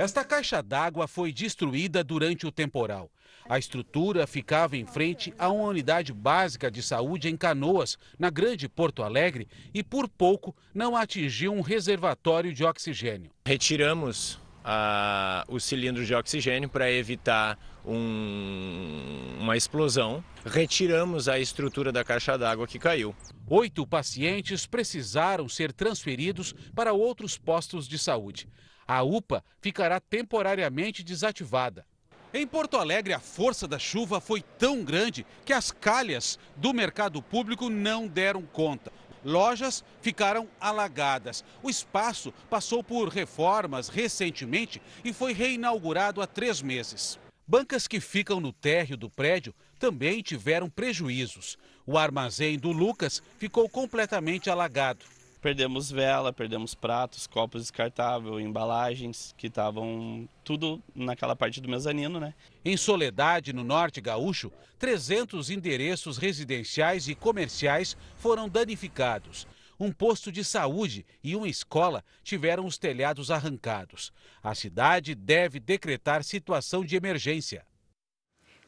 Esta 0.00 0.24
caixa 0.24 0.62
d'água 0.62 1.06
foi 1.06 1.30
destruída 1.30 2.02
durante 2.02 2.46
o 2.46 2.50
temporal. 2.50 3.10
A 3.46 3.58
estrutura 3.58 4.26
ficava 4.26 4.74
em 4.74 4.86
frente 4.86 5.34
a 5.38 5.50
uma 5.50 5.68
unidade 5.68 6.10
básica 6.10 6.70
de 6.70 6.82
saúde 6.82 7.28
em 7.28 7.36
Canoas, 7.36 7.98
na 8.18 8.30
Grande 8.30 8.66
Porto 8.66 9.02
Alegre, 9.02 9.46
e 9.74 9.82
por 9.82 10.08
pouco 10.08 10.56
não 10.72 10.96
atingiu 10.96 11.52
um 11.52 11.60
reservatório 11.60 12.50
de 12.50 12.64
oxigênio. 12.64 13.30
Retiramos 13.44 14.40
a, 14.64 15.44
o 15.48 15.60
cilindro 15.60 16.02
de 16.06 16.14
oxigênio 16.14 16.70
para 16.70 16.90
evitar 16.90 17.58
um, 17.84 19.36
uma 19.38 19.54
explosão. 19.54 20.24
Retiramos 20.46 21.28
a 21.28 21.38
estrutura 21.38 21.92
da 21.92 22.02
caixa 22.02 22.38
d'água 22.38 22.66
que 22.66 22.78
caiu. 22.78 23.14
Oito 23.46 23.86
pacientes 23.86 24.64
precisaram 24.64 25.46
ser 25.46 25.74
transferidos 25.74 26.54
para 26.74 26.94
outros 26.94 27.36
postos 27.36 27.86
de 27.86 27.98
saúde. 27.98 28.48
A 28.92 29.04
UPA 29.04 29.44
ficará 29.60 30.00
temporariamente 30.00 31.04
desativada. 31.04 31.86
Em 32.34 32.44
Porto 32.44 32.76
Alegre, 32.76 33.12
a 33.12 33.20
força 33.20 33.68
da 33.68 33.78
chuva 33.78 34.20
foi 34.20 34.42
tão 34.42 34.82
grande 34.82 35.24
que 35.44 35.52
as 35.52 35.70
calhas 35.70 36.40
do 36.56 36.74
mercado 36.74 37.22
público 37.22 37.70
não 37.70 38.08
deram 38.08 38.42
conta. 38.42 38.92
Lojas 39.24 39.84
ficaram 40.02 40.48
alagadas. 40.60 41.44
O 41.62 41.70
espaço 41.70 42.34
passou 42.50 42.82
por 42.82 43.08
reformas 43.10 43.88
recentemente 43.88 44.82
e 45.04 45.12
foi 45.12 45.32
reinaugurado 45.32 46.20
há 46.20 46.26
três 46.26 46.60
meses. 46.60 47.16
Bancas 47.46 47.86
que 47.86 48.00
ficam 48.00 48.40
no 48.40 48.52
térreo 48.52 48.96
do 48.96 49.08
prédio 49.08 49.54
também 49.78 50.20
tiveram 50.20 50.68
prejuízos. 50.68 51.56
O 51.86 51.96
armazém 51.96 52.58
do 52.58 52.72
Lucas 52.72 53.22
ficou 53.38 53.68
completamente 53.68 54.50
alagado. 54.50 55.04
Perdemos 55.40 55.90
vela, 55.90 56.34
perdemos 56.34 56.74
pratos, 56.74 57.26
copos 57.26 57.62
descartáveis, 57.62 58.44
embalagens 58.44 59.34
que 59.38 59.46
estavam 59.46 60.28
tudo 60.44 60.82
naquela 60.94 61.34
parte 61.34 61.62
do 61.62 61.68
mezanino, 61.68 62.20
né? 62.20 62.34
Em 62.62 62.76
Soledade, 62.76 63.50
no 63.50 63.64
norte 63.64 64.02
gaúcho, 64.02 64.52
300 64.78 65.48
endereços 65.48 66.18
residenciais 66.18 67.08
e 67.08 67.14
comerciais 67.14 67.96
foram 68.16 68.50
danificados. 68.50 69.46
Um 69.78 69.90
posto 69.90 70.30
de 70.30 70.44
saúde 70.44 71.06
e 71.24 71.34
uma 71.34 71.48
escola 71.48 72.04
tiveram 72.22 72.66
os 72.66 72.76
telhados 72.76 73.30
arrancados. 73.30 74.12
A 74.42 74.54
cidade 74.54 75.14
deve 75.14 75.58
decretar 75.58 76.22
situação 76.22 76.84
de 76.84 76.96
emergência. 76.96 77.64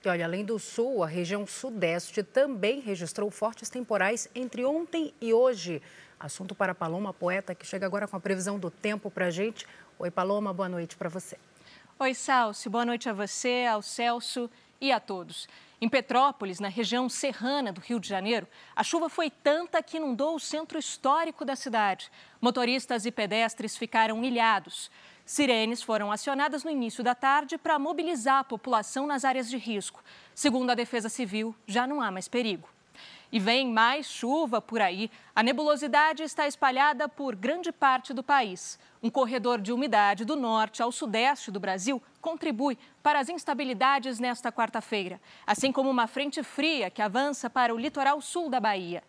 E 0.05 0.09
olha, 0.09 0.25
além 0.25 0.45
do 0.45 0.59
sul, 0.59 1.05
a 1.05 1.07
região 1.07 1.47
sudeste 1.47 2.25
também 2.25 2.81
registrou 2.81 3.31
fortes 3.31 3.71
temporais 3.71 4.29
entre 4.35 4.65
ontem 4.65 5.15
e 5.21 5.33
hoje. 5.33 5.81
Assunto 6.23 6.55
para 6.55 6.73
Paloma 6.73 7.13
Poeta, 7.13 7.53
que 7.53 7.67
chega 7.67 7.85
agora 7.85 8.07
com 8.07 8.17
a 8.17 8.21
previsão 8.21 8.57
do 8.57 8.71
tempo 8.71 9.11
para 9.11 9.27
a 9.27 9.31
gente. 9.31 9.67
Oi, 9.99 10.09
Paloma, 10.09 10.53
boa 10.53 10.69
noite 10.69 10.97
para 10.97 11.09
você. 11.09 11.37
Oi, 11.99 12.15
Salcio, 12.15 12.71
boa 12.71 12.85
noite 12.85 13.09
a 13.09 13.13
você, 13.13 13.67
ao 13.69 13.83
Celso 13.83 14.49
e 14.81 14.93
a 14.93 15.01
todos. 15.01 15.49
Em 15.81 15.89
Petrópolis, 15.89 16.61
na 16.61 16.69
região 16.69 17.09
serrana 17.09 17.73
do 17.73 17.81
Rio 17.81 17.99
de 17.99 18.09
Janeiro, 18.09 18.47
a 18.77 18.85
chuva 18.85 19.09
foi 19.09 19.31
tanta 19.31 19.83
que 19.83 19.97
inundou 19.97 20.37
o 20.37 20.41
centro 20.41 20.79
histórico 20.79 21.45
da 21.45 21.57
cidade. 21.57 22.09
Motoristas 22.41 23.05
e 23.05 23.11
pedestres 23.11 23.77
ficaram 23.77 24.23
ilhados. 24.23 24.93
Sirenes 25.27 25.83
foram 25.83 26.13
acionadas 26.13 26.63
no 26.63 26.71
início 26.71 27.03
da 27.03 27.17
tarde 27.17 27.59
para 27.59 27.81
mobilizar 27.81 28.39
a 28.39 28.45
população 28.45 29.09
nas 29.09 29.25
áreas 29.25 29.51
de 29.51 29.57
risco. 29.57 30.05
Segundo 30.37 30.71
a 30.71 30.77
Defesa 30.77 31.09
Civil, 31.09 31.53
já 31.67 31.85
não 31.85 32.01
há 32.01 32.13
mais 32.13 32.29
perigo. 32.29 32.69
E 33.33 33.41
vem 33.41 33.73
mais 33.73 34.05
chuva 34.05 34.61
por 34.61 34.83
aí. 34.83 35.11
A 35.35 35.43
nebulosidade 35.43 36.23
está 36.23 36.47
espalhada 36.47 37.09
por 37.09 37.35
grande 37.35 37.73
parte 37.73 38.13
do 38.13 38.23
país. 38.23 38.79
Um 39.03 39.09
corredor 39.09 39.59
de 39.59 39.73
umidade 39.73 40.27
do 40.27 40.37
norte 40.37 40.83
ao 40.83 40.93
sudeste 40.93 41.51
do 41.51 41.59
Brasil 41.59 42.01
contribui 42.21 42.77
para 43.03 43.19
as 43.19 43.31
instabilidades 43.31 44.19
nesta 44.19 44.53
quarta-feira, 44.53 45.19
assim 45.47 45.73
como 45.73 45.89
uma 45.89 46.07
frente 46.07 46.43
fria 46.43 46.91
que 46.91 47.01
avança 47.01 47.49
para 47.49 47.75
o 47.75 47.79
litoral 47.79 48.21
sul 48.21 48.51
da 48.51 48.61
Bahia. 48.61 49.03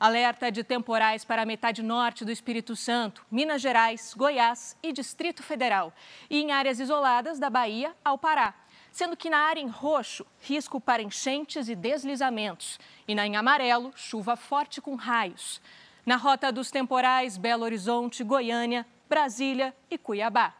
Alerta 0.00 0.50
de 0.50 0.64
temporais 0.64 1.24
para 1.24 1.42
a 1.42 1.46
metade 1.46 1.80
norte 1.80 2.24
do 2.24 2.32
Espírito 2.32 2.74
Santo, 2.74 3.24
Minas 3.30 3.62
Gerais, 3.62 4.12
Goiás 4.16 4.76
e 4.82 4.92
Distrito 4.92 5.42
Federal. 5.42 5.92
E 6.28 6.40
em 6.40 6.50
áreas 6.50 6.80
isoladas 6.80 7.38
da 7.38 7.48
Bahia 7.48 7.94
ao 8.04 8.18
Pará 8.18 8.54
sendo 8.92 9.16
que 9.16 9.30
na 9.30 9.38
área 9.38 9.60
em 9.60 9.68
roxo, 9.68 10.26
risco 10.40 10.80
para 10.80 11.02
enchentes 11.02 11.68
e 11.68 11.74
deslizamentos, 11.74 12.78
e 13.06 13.14
na 13.14 13.26
em 13.26 13.36
amarelo, 13.36 13.92
chuva 13.94 14.36
forte 14.36 14.80
com 14.80 14.94
raios. 14.94 15.60
Na 16.04 16.16
rota 16.16 16.50
dos 16.50 16.70
temporais, 16.70 17.36
Belo 17.36 17.64
Horizonte, 17.64 18.24
Goiânia, 18.24 18.86
Brasília 19.08 19.74
e 19.90 19.98
Cuiabá. 19.98 20.54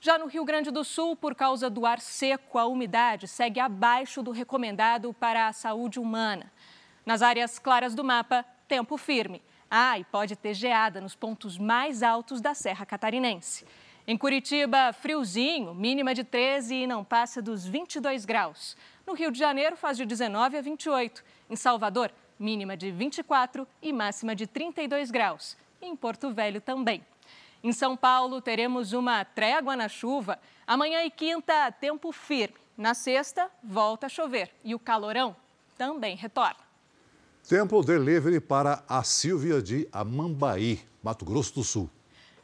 Já 0.00 0.18
no 0.18 0.26
Rio 0.26 0.44
Grande 0.44 0.70
do 0.70 0.82
Sul, 0.82 1.14
por 1.14 1.34
causa 1.34 1.70
do 1.70 1.86
ar 1.86 2.00
seco, 2.00 2.58
a 2.58 2.66
umidade 2.66 3.28
segue 3.28 3.60
abaixo 3.60 4.22
do 4.22 4.32
recomendado 4.32 5.12
para 5.14 5.46
a 5.46 5.52
saúde 5.52 6.00
humana. 6.00 6.52
Nas 7.06 7.22
áreas 7.22 7.58
claras 7.58 7.94
do 7.94 8.02
mapa, 8.02 8.44
tempo 8.66 8.96
firme. 8.96 9.40
Ah, 9.70 9.98
e 9.98 10.04
pode 10.04 10.34
ter 10.36 10.54
geada 10.54 11.00
nos 11.00 11.14
pontos 11.14 11.56
mais 11.56 12.02
altos 12.02 12.40
da 12.40 12.52
Serra 12.52 12.84
Catarinense. 12.84 13.64
Em 14.04 14.18
Curitiba, 14.18 14.92
friozinho, 14.92 15.72
mínima 15.72 16.12
de 16.12 16.24
13 16.24 16.74
e 16.74 16.86
não 16.88 17.04
passa 17.04 17.40
dos 17.40 17.64
22 17.64 18.24
graus. 18.24 18.76
No 19.06 19.14
Rio 19.14 19.30
de 19.30 19.38
Janeiro, 19.38 19.76
faz 19.76 19.96
de 19.96 20.04
19 20.04 20.56
a 20.56 20.60
28. 20.60 21.22
Em 21.48 21.54
Salvador, 21.54 22.10
mínima 22.36 22.76
de 22.76 22.90
24 22.90 23.66
e 23.80 23.92
máxima 23.92 24.34
de 24.34 24.44
32 24.44 25.12
graus. 25.12 25.56
Em 25.80 25.94
Porto 25.94 26.32
Velho 26.32 26.60
também. 26.60 27.06
Em 27.62 27.72
São 27.72 27.96
Paulo, 27.96 28.40
teremos 28.40 28.92
uma 28.92 29.24
trégua 29.24 29.76
na 29.76 29.88
chuva. 29.88 30.36
Amanhã 30.66 31.04
e 31.04 31.10
quinta, 31.10 31.70
tempo 31.70 32.10
firme. 32.10 32.56
Na 32.76 32.94
sexta, 32.94 33.48
volta 33.62 34.06
a 34.06 34.08
chover 34.08 34.50
e 34.64 34.74
o 34.74 34.80
calorão 34.80 35.36
também 35.78 36.16
retorna. 36.16 36.56
Tempo 37.48 37.80
delivery 37.84 38.40
para 38.40 38.82
a 38.88 39.04
Silvia 39.04 39.62
de 39.62 39.88
Amambaí, 39.92 40.80
Mato 41.02 41.24
Grosso 41.24 41.54
do 41.54 41.62
Sul. 41.62 41.88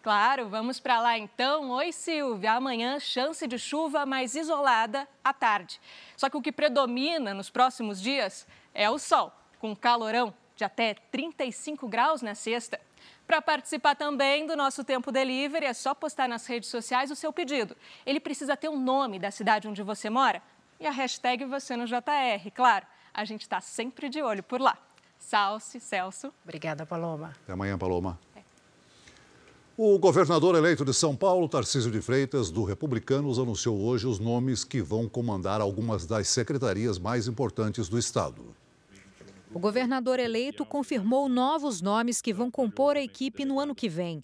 Claro, 0.02 0.48
vamos 0.48 0.78
para 0.78 1.00
lá 1.00 1.18
então. 1.18 1.70
Oi, 1.70 1.92
Silvia. 1.92 2.52
Amanhã, 2.52 3.00
chance 3.00 3.46
de 3.46 3.58
chuva 3.58 4.06
mais 4.06 4.34
isolada 4.34 5.08
à 5.24 5.32
tarde. 5.32 5.80
Só 6.16 6.30
que 6.30 6.36
o 6.36 6.42
que 6.42 6.52
predomina 6.52 7.34
nos 7.34 7.50
próximos 7.50 8.00
dias 8.00 8.46
é 8.72 8.88
o 8.88 8.98
sol, 8.98 9.32
com 9.58 9.74
calorão 9.74 10.32
de 10.54 10.64
até 10.64 10.94
35 10.94 11.88
graus 11.88 12.22
na 12.22 12.34
sexta. 12.34 12.80
Para 13.26 13.42
participar 13.42 13.94
também 13.94 14.46
do 14.46 14.56
nosso 14.56 14.82
Tempo 14.84 15.12
Delivery, 15.12 15.66
é 15.66 15.74
só 15.74 15.94
postar 15.94 16.28
nas 16.28 16.46
redes 16.46 16.70
sociais 16.70 17.10
o 17.10 17.16
seu 17.16 17.32
pedido. 17.32 17.76
Ele 18.06 18.20
precisa 18.20 18.56
ter 18.56 18.68
o 18.68 18.72
um 18.72 18.80
nome 18.80 19.18
da 19.18 19.30
cidade 19.30 19.68
onde 19.68 19.82
você 19.82 20.08
mora 20.08 20.42
e 20.80 20.86
a 20.86 20.90
hashtag 20.90 21.44
você 21.44 21.76
no 21.76 21.86
JR, 21.86 22.50
claro. 22.54 22.86
A 23.12 23.24
gente 23.24 23.42
está 23.42 23.60
sempre 23.60 24.08
de 24.08 24.22
olho 24.22 24.42
por 24.42 24.60
lá. 24.60 24.78
Salce, 25.18 25.80
Celso. 25.80 26.32
Obrigada, 26.44 26.86
Paloma. 26.86 27.34
Até 27.42 27.52
amanhã, 27.52 27.76
Paloma. 27.76 28.18
O 29.80 29.96
governador 29.96 30.56
eleito 30.56 30.84
de 30.84 30.92
São 30.92 31.14
Paulo, 31.14 31.48
Tarcísio 31.48 31.88
de 31.88 32.00
Freitas, 32.00 32.50
do 32.50 32.64
Republicanos, 32.64 33.38
anunciou 33.38 33.80
hoje 33.80 34.08
os 34.08 34.18
nomes 34.18 34.64
que 34.64 34.82
vão 34.82 35.08
comandar 35.08 35.60
algumas 35.60 36.04
das 36.04 36.26
secretarias 36.26 36.98
mais 36.98 37.28
importantes 37.28 37.88
do 37.88 37.96
Estado. 37.96 38.42
O 39.54 39.58
governador 39.60 40.18
eleito 40.18 40.66
confirmou 40.66 41.28
novos 41.28 41.80
nomes 41.80 42.20
que 42.20 42.34
vão 42.34 42.50
compor 42.50 42.96
a 42.96 43.00
equipe 43.00 43.44
no 43.44 43.60
ano 43.60 43.72
que 43.72 43.88
vem. 43.88 44.20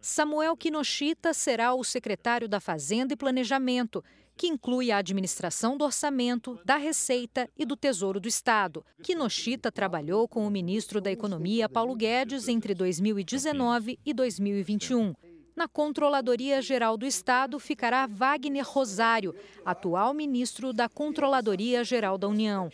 Samuel 0.00 0.56
Kinoshita 0.56 1.32
será 1.32 1.72
o 1.72 1.84
secretário 1.84 2.48
da 2.48 2.58
Fazenda 2.58 3.14
e 3.14 3.16
Planejamento, 3.16 4.02
que 4.40 4.46
inclui 4.46 4.90
a 4.90 4.96
administração 4.96 5.76
do 5.76 5.84
orçamento, 5.84 6.58
da 6.64 6.76
Receita 6.76 7.46
e 7.58 7.66
do 7.66 7.76
Tesouro 7.76 8.18
do 8.18 8.26
Estado. 8.26 8.82
Kinoshita 9.02 9.70
trabalhou 9.70 10.26
com 10.26 10.46
o 10.46 10.50
ministro 10.50 10.98
da 10.98 11.12
Economia, 11.12 11.68
Paulo 11.68 11.94
Guedes, 11.94 12.48
entre 12.48 12.74
2019 12.74 13.98
e 14.02 14.14
2021. 14.14 15.12
Na 15.54 15.68
Controladoria 15.68 16.62
Geral 16.62 16.96
do 16.96 17.04
Estado 17.04 17.58
ficará 17.58 18.06
Wagner 18.06 18.66
Rosário, 18.66 19.34
atual 19.62 20.14
ministro 20.14 20.72
da 20.72 20.88
Controladoria 20.88 21.84
Geral 21.84 22.16
da 22.16 22.26
União. 22.26 22.70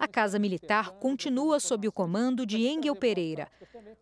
A 0.00 0.08
Casa 0.08 0.38
Militar 0.38 0.92
continua 0.92 1.60
sob 1.60 1.86
o 1.86 1.92
comando 1.92 2.46
de 2.46 2.66
Engel 2.66 2.96
Pereira. 2.96 3.46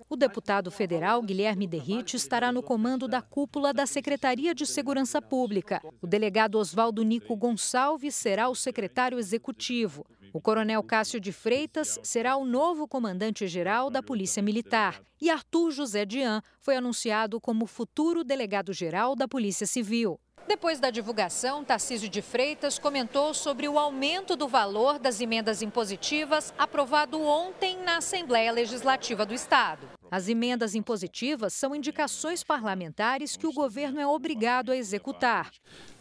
O 0.09 0.14
deputado 0.14 0.71
federal 0.71 1.21
Guilherme 1.21 1.67
Derrite 1.67 2.17
estará 2.17 2.52
no 2.52 2.62
comando 2.62 3.09
da 3.09 3.21
cúpula 3.21 3.75
da 3.75 3.85
Secretaria 3.85 4.55
de 4.55 4.64
Segurança 4.64 5.21
Pública. 5.21 5.83
O 6.00 6.07
delegado 6.07 6.57
Oswaldo 6.57 7.02
Nico 7.02 7.35
Gonçalves 7.35 8.14
será 8.14 8.49
o 8.49 8.55
secretário 8.55 9.19
executivo. 9.19 10.07
O 10.33 10.40
coronel 10.40 10.85
Cássio 10.85 11.19
de 11.19 11.33
Freitas 11.33 11.99
será 12.05 12.37
o 12.37 12.45
novo 12.45 12.87
comandante-geral 12.87 13.90
da 13.90 14.00
Polícia 14.00 14.40
Militar. 14.40 15.02
E 15.21 15.28
Arthur 15.28 15.73
José 15.73 16.07
Dian 16.07 16.40
foi 16.61 16.76
anunciado 16.76 17.40
como 17.40 17.67
futuro 17.67 18.23
delegado-geral 18.23 19.17
da 19.17 19.26
Polícia 19.26 19.67
Civil. 19.67 20.21
Depois 20.47 20.80
da 20.80 20.90
divulgação, 20.90 21.64
Tarcísio 21.64 22.09
de 22.09 22.23
Freitas 22.23 22.78
comentou 22.78 23.35
sobre 23.35 23.68
o 23.68 23.78
aumento 23.78 24.37
do 24.37 24.49
valor 24.49 24.99
das 24.99 25.21
emendas 25.21 25.62
impositivas 25.62 26.52
aprovado 26.57 27.21
ontem 27.21 27.78
na 27.83 27.99
Assembleia 27.99 28.52
Legislativa 28.52 29.26
do 29.26 29.35
Estado. 29.35 29.88
As 30.11 30.28
emendas 30.28 30.75
impositivas 30.75 31.52
são 31.52 31.75
indicações 31.75 32.42
parlamentares 32.42 33.37
que 33.37 33.47
o 33.47 33.52
governo 33.52 34.00
é 34.00 34.07
obrigado 34.07 34.73
a 34.73 34.76
executar. 34.76 35.50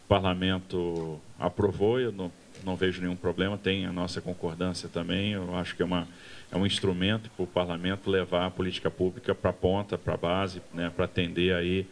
O 0.05 0.07
parlamento 0.07 1.19
aprovou, 1.37 1.99
eu 1.99 2.13
não, 2.13 2.31
não 2.63 2.77
vejo 2.77 3.01
nenhum 3.01 3.17
problema, 3.17 3.57
tem 3.57 3.85
a 3.85 3.91
nossa 3.91 4.21
concordância 4.21 4.87
também. 4.87 5.33
Eu 5.33 5.53
acho 5.57 5.75
que 5.75 5.81
é, 5.81 5.85
uma, 5.85 6.07
é 6.49 6.55
um 6.55 6.65
instrumento 6.65 7.29
para 7.31 7.43
o 7.43 7.47
parlamento 7.47 8.09
levar 8.09 8.45
a 8.45 8.49
política 8.51 8.89
pública 8.89 9.35
para 9.35 9.49
a 9.49 9.53
ponta, 9.53 9.97
para 9.97 10.13
a 10.13 10.17
base, 10.17 10.61
né, 10.73 10.89
para 10.89 11.03
atender 11.03 11.53
aí 11.53 11.85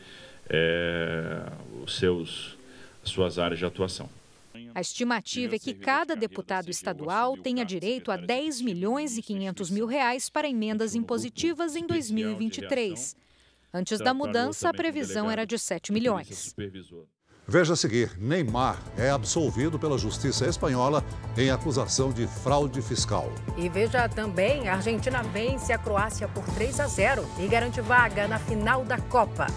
é, 0.49 1.43
os 1.83 1.97
seus, 1.97 2.57
suas 3.03 3.39
áreas 3.39 3.59
de 3.59 3.65
atuação. 3.65 4.09
A 4.73 4.81
estimativa 4.81 5.55
é 5.55 5.59
que 5.59 5.73
cada 5.73 6.15
deputado 6.15 6.69
estadual 6.69 7.37
tenha 7.37 7.65
direito 7.65 8.11
a 8.11 8.17
10 8.17 8.61
milhões 8.61 9.17
e 9.17 9.21
500 9.21 9.69
mil 9.69 9.85
reais 9.85 10.29
para 10.29 10.49
emendas 10.49 10.95
impositivas 10.95 11.75
em 11.75 11.85
2023. 11.85 13.15
Antes 13.73 13.99
da 13.99 14.13
mudança, 14.13 14.69
a 14.69 14.73
previsão 14.73 15.29
era 15.29 15.45
de 15.45 15.59
7 15.59 15.91
milhões. 15.91 16.55
Veja 17.47 17.73
a 17.73 17.75
seguir: 17.75 18.17
Neymar 18.17 18.81
é 18.97 19.09
absolvido 19.09 19.77
pela 19.77 19.97
justiça 19.97 20.47
espanhola 20.47 21.03
em 21.37 21.51
acusação 21.51 22.11
de 22.11 22.25
fraude 22.25 22.81
fiscal. 22.81 23.31
E 23.57 23.69
veja 23.69 24.09
também: 24.09 24.67
a 24.67 24.75
Argentina 24.75 25.21
vence 25.21 25.71
a 25.71 25.77
Croácia 25.77 26.27
por 26.27 26.43
3 26.55 26.79
a 26.79 26.87
0 26.87 27.25
e 27.39 27.47
garante 27.47 27.81
vaga 27.81 28.27
na 28.27 28.39
final 28.39 28.83
da 28.83 28.97
Copa. 28.97 29.47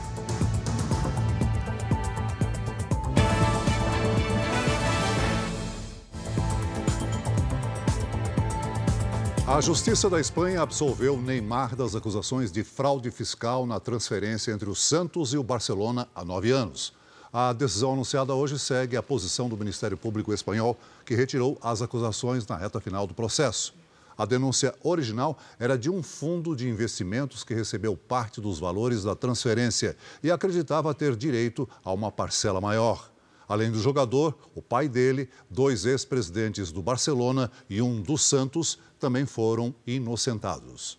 A 9.48 9.62
Justiça 9.62 10.10
da 10.10 10.20
Espanha 10.20 10.60
absolveu 10.60 11.16
Neymar 11.16 11.74
das 11.74 11.94
acusações 11.94 12.52
de 12.52 12.62
fraude 12.62 13.10
fiscal 13.10 13.64
na 13.64 13.80
transferência 13.80 14.52
entre 14.52 14.68
o 14.68 14.74
Santos 14.74 15.32
e 15.32 15.38
o 15.38 15.42
Barcelona 15.42 16.06
há 16.14 16.22
nove 16.22 16.50
anos. 16.50 16.92
A 17.32 17.54
decisão 17.54 17.94
anunciada 17.94 18.34
hoje 18.34 18.58
segue 18.58 18.94
a 18.94 19.02
posição 19.02 19.48
do 19.48 19.56
Ministério 19.56 19.96
Público 19.96 20.34
Espanhol, 20.34 20.76
que 21.02 21.14
retirou 21.14 21.56
as 21.62 21.80
acusações 21.80 22.46
na 22.46 22.58
reta 22.58 22.78
final 22.78 23.06
do 23.06 23.14
processo. 23.14 23.74
A 24.18 24.26
denúncia 24.26 24.74
original 24.82 25.38
era 25.58 25.78
de 25.78 25.88
um 25.88 26.02
fundo 26.02 26.54
de 26.54 26.68
investimentos 26.68 27.42
que 27.42 27.54
recebeu 27.54 27.96
parte 27.96 28.42
dos 28.42 28.58
valores 28.60 29.04
da 29.04 29.16
transferência 29.16 29.96
e 30.22 30.30
acreditava 30.30 30.92
ter 30.92 31.16
direito 31.16 31.66
a 31.82 31.90
uma 31.90 32.12
parcela 32.12 32.60
maior. 32.60 33.10
Além 33.48 33.70
do 33.70 33.80
jogador, 33.80 34.36
o 34.54 34.60
pai 34.60 34.88
dele, 34.88 35.28
dois 35.48 35.86
ex-presidentes 35.86 36.70
do 36.70 36.82
Barcelona 36.82 37.50
e 37.68 37.80
um 37.80 38.02
do 38.02 38.18
Santos 38.18 38.78
também 39.00 39.24
foram 39.24 39.74
inocentados. 39.86 40.98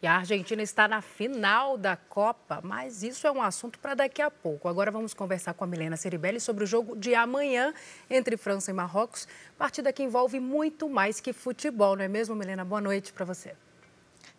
E 0.00 0.06
a 0.06 0.16
Argentina 0.16 0.62
está 0.62 0.86
na 0.86 1.00
final 1.00 1.78
da 1.78 1.96
Copa, 1.96 2.60
mas 2.62 3.02
isso 3.02 3.26
é 3.26 3.32
um 3.32 3.40
assunto 3.40 3.78
para 3.78 3.94
daqui 3.94 4.20
a 4.20 4.30
pouco. 4.30 4.68
Agora 4.68 4.90
vamos 4.90 5.14
conversar 5.14 5.54
com 5.54 5.64
a 5.64 5.66
Milena 5.66 5.96
Ceribelli 5.96 6.38
sobre 6.38 6.62
o 6.62 6.66
jogo 6.66 6.94
de 6.94 7.14
amanhã 7.14 7.72
entre 8.10 8.36
França 8.36 8.70
e 8.70 8.74
Marrocos. 8.74 9.26
Partida 9.56 9.94
que 9.94 10.02
envolve 10.02 10.38
muito 10.38 10.90
mais 10.90 11.20
que 11.20 11.32
futebol, 11.32 11.96
não 11.96 12.04
é 12.04 12.08
mesmo, 12.08 12.36
Milena? 12.36 12.66
Boa 12.66 12.82
noite 12.82 13.14
para 13.14 13.24
você. 13.24 13.54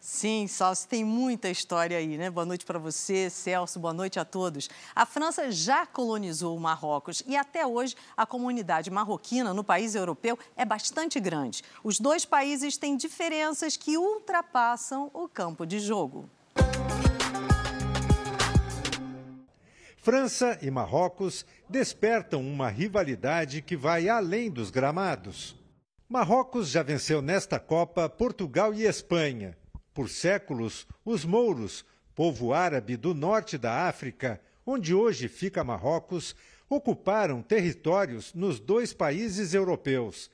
Sim, 0.05 0.45
Salso, 0.45 0.87
tem 0.87 1.03
muita 1.03 1.49
história 1.49 1.97
aí, 1.97 2.15
né? 2.15 2.29
Boa 2.29 2.45
noite 2.45 2.63
para 2.63 2.77
você, 2.77 3.27
Celso, 3.27 3.79
boa 3.79 3.91
noite 3.91 4.19
a 4.19 4.23
todos. 4.23 4.69
A 4.95 5.03
França 5.03 5.51
já 5.51 5.83
colonizou 5.83 6.55
o 6.55 6.59
Marrocos 6.59 7.23
e 7.25 7.35
até 7.35 7.65
hoje 7.65 7.95
a 8.15 8.23
comunidade 8.23 8.91
marroquina 8.91 9.51
no 9.51 9.63
país 9.63 9.95
europeu 9.95 10.37
é 10.55 10.63
bastante 10.63 11.19
grande. 11.19 11.63
Os 11.83 11.99
dois 11.99 12.23
países 12.23 12.77
têm 12.77 12.95
diferenças 12.95 13.75
que 13.75 13.97
ultrapassam 13.97 15.09
o 15.11 15.27
campo 15.27 15.65
de 15.65 15.79
jogo. 15.79 16.29
França 19.97 20.59
e 20.61 20.69
Marrocos 20.69 21.43
despertam 21.67 22.41
uma 22.41 22.69
rivalidade 22.69 23.59
que 23.59 23.75
vai 23.75 24.07
além 24.07 24.51
dos 24.51 24.69
gramados. 24.69 25.55
Marrocos 26.07 26.69
já 26.69 26.83
venceu 26.83 27.23
nesta 27.23 27.59
Copa 27.59 28.07
Portugal 28.07 28.71
e 28.71 28.83
Espanha 28.83 29.57
por 29.95 30.09
séculos, 30.09 30.85
os 31.05 31.23
mouros, 31.23 31.85
povo 32.13 32.53
árabe 32.53 32.97
do 32.97 33.13
norte 33.13 33.57
da 33.57 33.87
África, 33.87 34.41
onde 34.65 34.93
hoje 34.93 35.29
fica 35.29 35.63
Marrocos, 35.63 36.35
ocuparam 36.69 37.41
territórios 37.41 38.33
nos 38.33 38.59
dois 38.59 38.93
países 38.93 39.53
europeus, 39.53 40.29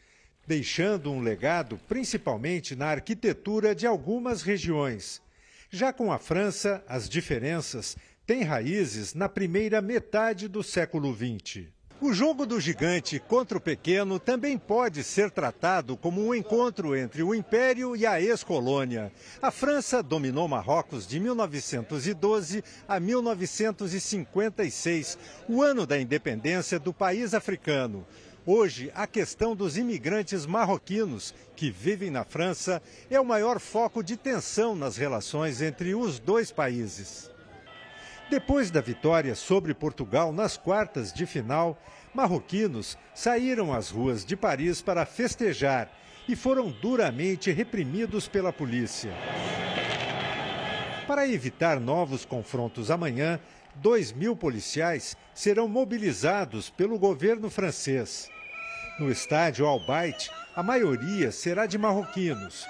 deixando 0.47 1.11
um 1.11 1.21
legado 1.21 1.79
principalmente 1.87 2.75
na 2.75 2.87
arquitetura 2.87 3.75
de 3.75 3.85
algumas 3.85 4.41
regiões. 4.41 5.21
Já 5.69 5.93
com 5.93 6.11
a 6.11 6.17
França, 6.17 6.83
as 6.87 7.07
diferenças 7.07 7.95
têm 8.25 8.43
raízes 8.43 9.13
na 9.13 9.29
primeira 9.29 9.79
metade 9.79 10.47
do 10.47 10.63
século 10.63 11.15
XX. 11.15 11.67
O 12.03 12.13
jogo 12.13 12.47
do 12.47 12.59
gigante 12.59 13.19
contra 13.19 13.59
o 13.59 13.61
pequeno 13.61 14.17
também 14.17 14.57
pode 14.57 15.03
ser 15.03 15.29
tratado 15.29 15.95
como 15.95 16.25
um 16.25 16.33
encontro 16.33 16.95
entre 16.95 17.21
o 17.21 17.35
Império 17.35 17.95
e 17.95 18.07
a 18.07 18.19
ex-colônia. 18.19 19.11
A 19.39 19.51
França 19.51 20.01
dominou 20.01 20.47
Marrocos 20.47 21.05
de 21.05 21.19
1912 21.19 22.63
a 22.87 22.99
1956, 22.99 25.15
o 25.47 25.61
ano 25.61 25.85
da 25.85 26.01
independência 26.01 26.79
do 26.79 26.91
país 26.91 27.35
africano. 27.35 28.03
Hoje, 28.47 28.91
a 28.95 29.05
questão 29.05 29.55
dos 29.55 29.77
imigrantes 29.77 30.47
marroquinos 30.47 31.35
que 31.55 31.69
vivem 31.69 32.09
na 32.09 32.23
França 32.23 32.81
é 33.11 33.21
o 33.21 33.25
maior 33.25 33.59
foco 33.59 34.03
de 34.03 34.17
tensão 34.17 34.75
nas 34.75 34.97
relações 34.97 35.61
entre 35.61 35.93
os 35.93 36.17
dois 36.17 36.51
países. 36.51 37.30
Depois 38.31 38.71
da 38.71 38.79
vitória 38.79 39.35
sobre 39.35 39.73
Portugal 39.73 40.31
nas 40.31 40.55
quartas 40.55 41.11
de 41.11 41.25
final, 41.25 41.77
marroquinos 42.13 42.97
saíram 43.13 43.73
às 43.73 43.89
ruas 43.89 44.23
de 44.23 44.37
Paris 44.37 44.81
para 44.81 45.05
festejar 45.05 45.91
e 46.29 46.33
foram 46.33 46.71
duramente 46.71 47.51
reprimidos 47.51 48.29
pela 48.29 48.53
polícia. 48.53 49.11
Para 51.05 51.27
evitar 51.27 51.77
novos 51.77 52.23
confrontos 52.23 52.89
amanhã, 52.89 53.37
2 53.75 54.13
mil 54.13 54.33
policiais 54.33 55.17
serão 55.33 55.67
mobilizados 55.67 56.69
pelo 56.69 56.97
governo 56.97 57.49
francês. 57.49 58.29
No 58.97 59.11
estádio 59.11 59.65
Al 59.65 59.85
Bayt, 59.85 60.31
a 60.55 60.63
maioria 60.63 61.33
será 61.33 61.65
de 61.65 61.77
marroquinos. 61.77 62.65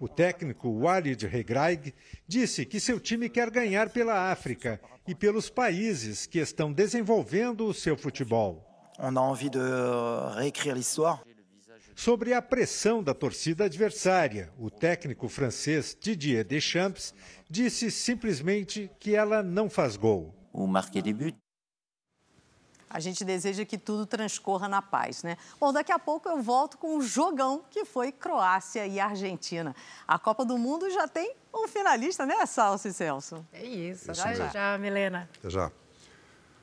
O 0.00 0.08
técnico 0.08 0.68
Walid 0.68 1.26
Regraig 1.26 1.94
disse 2.26 2.64
que 2.66 2.80
seu 2.80 2.98
time 2.98 3.28
quer 3.28 3.50
ganhar 3.50 3.90
pela 3.90 4.30
África 4.30 4.80
e 5.06 5.14
pelos 5.14 5.48
países 5.48 6.26
que 6.26 6.38
estão 6.38 6.72
desenvolvendo 6.72 7.66
o 7.66 7.74
seu 7.74 7.96
futebol. 7.96 8.64
sobre 11.94 12.34
a 12.34 12.42
pressão 12.42 13.02
da 13.02 13.14
torcida 13.14 13.64
adversária. 13.64 14.52
O 14.58 14.70
técnico 14.70 15.28
francês 15.28 15.96
Didier 15.98 16.44
Deschamps 16.44 17.14
disse 17.48 17.90
simplesmente 17.90 18.90
que 18.98 19.14
ela 19.14 19.42
não 19.42 19.70
faz 19.70 19.96
gol. 19.96 20.34
O 20.52 20.66
marqué 20.66 21.00
de 21.00 21.12
but. 21.12 21.36
A 22.94 23.00
gente 23.00 23.24
deseja 23.24 23.64
que 23.64 23.76
tudo 23.76 24.06
transcorra 24.06 24.68
na 24.68 24.80
paz, 24.80 25.24
né? 25.24 25.36
Bom, 25.58 25.72
daqui 25.72 25.90
a 25.90 25.98
pouco 25.98 26.28
eu 26.28 26.40
volto 26.40 26.78
com 26.78 26.96
o 26.96 27.02
jogão 27.02 27.64
que 27.68 27.84
foi 27.84 28.12
Croácia 28.12 28.86
e 28.86 29.00
Argentina. 29.00 29.74
A 30.06 30.16
Copa 30.16 30.44
do 30.44 30.56
Mundo 30.56 30.88
já 30.88 31.08
tem 31.08 31.34
um 31.52 31.66
finalista, 31.66 32.24
né, 32.24 32.46
Salso 32.46 32.86
e 32.86 32.92
Celso? 32.92 33.44
É 33.52 33.64
isso, 33.64 34.12
isso 34.12 34.22
já, 34.22 34.48
já, 34.48 34.78
Milena. 34.78 35.28
Já. 35.42 35.72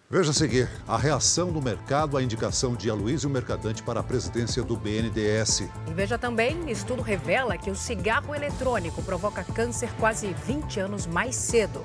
Veja 0.09 0.31
a 0.31 0.33
seguir 0.33 0.69
a 0.87 0.97
reação 0.97 1.51
do 1.51 1.61
mercado 1.61 2.15
à 2.15 2.23
indicação 2.23 2.75
de 2.75 2.89
Aloysio 2.89 3.29
Mercadante 3.29 3.83
para 3.83 3.99
a 3.99 4.03
presidência 4.03 4.63
do 4.63 4.77
BNDES. 4.77 5.69
E 5.85 5.93
veja 5.93 6.17
também, 6.17 6.71
estudo 6.71 7.01
revela 7.01 7.57
que 7.57 7.69
o 7.69 7.75
cigarro 7.75 8.33
eletrônico 8.33 9.03
provoca 9.03 9.43
câncer 9.43 9.89
quase 9.99 10.33
20 10.45 10.79
anos 10.79 11.05
mais 11.05 11.35
cedo. 11.35 11.83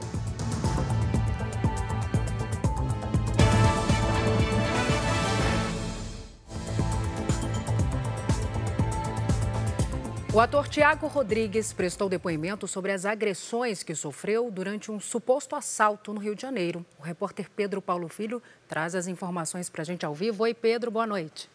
O 10.36 10.40
ator 10.40 10.68
Tiago 10.68 11.06
Rodrigues 11.06 11.72
prestou 11.72 12.10
depoimento 12.10 12.68
sobre 12.68 12.92
as 12.92 13.06
agressões 13.06 13.82
que 13.82 13.94
sofreu 13.94 14.50
durante 14.50 14.92
um 14.92 15.00
suposto 15.00 15.56
assalto 15.56 16.12
no 16.12 16.20
Rio 16.20 16.34
de 16.34 16.42
Janeiro. 16.42 16.84
O 16.98 17.02
repórter 17.02 17.48
Pedro 17.48 17.80
Paulo 17.80 18.06
Filho 18.06 18.42
traz 18.68 18.94
as 18.94 19.06
informações 19.06 19.70
para 19.70 19.80
a 19.80 19.84
gente 19.86 20.04
ao 20.04 20.14
vivo. 20.14 20.42
Oi, 20.42 20.52
Pedro, 20.52 20.90
boa 20.90 21.06
noite. 21.06 21.48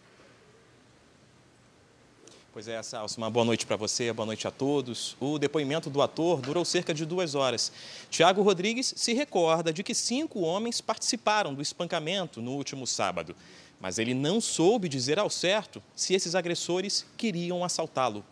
Pois 2.52 2.67
é, 2.67 2.82
Salso, 2.82 3.20
uma 3.20 3.30
boa 3.30 3.46
noite 3.46 3.67
para 3.67 3.76
você, 3.76 4.12
boa 4.12 4.26
noite 4.26 4.48
a 4.48 4.52
todos. 4.52 5.15
O 5.20 5.38
depoimento 5.38 5.88
do 5.88 6.02
ator 6.02 6.41
durou 6.41 6.65
cerca 6.65 6.91
de 6.91 7.06
duas 7.06 7.36
horas. 7.36 7.72
Tiago 8.10 8.41
Rodrigues 8.41 8.96
se 8.98 9.13
recorda 9.13 9.72
de 9.72 9.84
que 9.84 9.94
cinco 9.94 10.39
homens 10.39 10.82
participaram 10.82 11.54
do 11.54 11.62
espancamento 11.62 12.41
no 12.41 12.54
último 12.54 12.88
sábado, 12.88 13.36
mas 13.80 14.00
ele 14.00 14.15
não 14.15 14.41
soube 14.41 14.89
dizer 14.89 15.20
ao 15.20 15.30
certo 15.30 15.84
se 15.96 16.15
esses 16.15 16.34
agressores 16.34 17.06
queriam 17.15 17.63
assaltá-lo. 17.63 18.26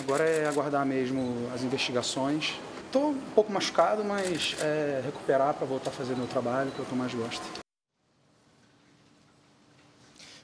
Agora 0.00 0.24
é 0.24 0.46
aguardar 0.46 0.84
mesmo 0.84 1.48
as 1.54 1.62
investigações. 1.62 2.54
Estou 2.86 3.10
um 3.10 3.20
pouco 3.34 3.52
machucado, 3.52 4.04
mas 4.04 4.54
é 4.60 5.00
recuperar 5.04 5.54
para 5.54 5.66
voltar 5.66 5.90
a 5.90 5.92
fazer 5.92 6.16
meu 6.16 6.26
trabalho, 6.26 6.70
que 6.70 6.78
é 6.78 6.80
eu 6.82 6.86
tô 6.86 6.94
mais 6.94 7.12
gosto. 7.12 7.42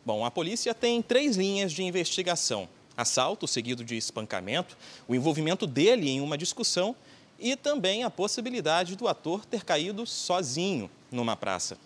Bom, 0.04 0.24
a 0.24 0.30
polícia 0.30 0.74
tem 0.74 1.02
três 1.02 1.36
linhas 1.36 1.72
de 1.72 1.82
investigação: 1.82 2.68
assalto 2.96 3.46
seguido 3.46 3.84
de 3.84 3.96
espancamento, 3.96 4.76
o 5.06 5.14
envolvimento 5.14 5.66
dele 5.66 6.08
em 6.08 6.20
uma 6.20 6.36
discussão 6.36 6.96
e 7.38 7.56
também 7.56 8.04
a 8.04 8.10
possibilidade 8.10 8.96
do 8.96 9.08
ator 9.08 9.44
ter 9.44 9.64
caído 9.64 10.06
sozinho 10.06 10.90
numa 11.10 11.36
praça. 11.36 11.78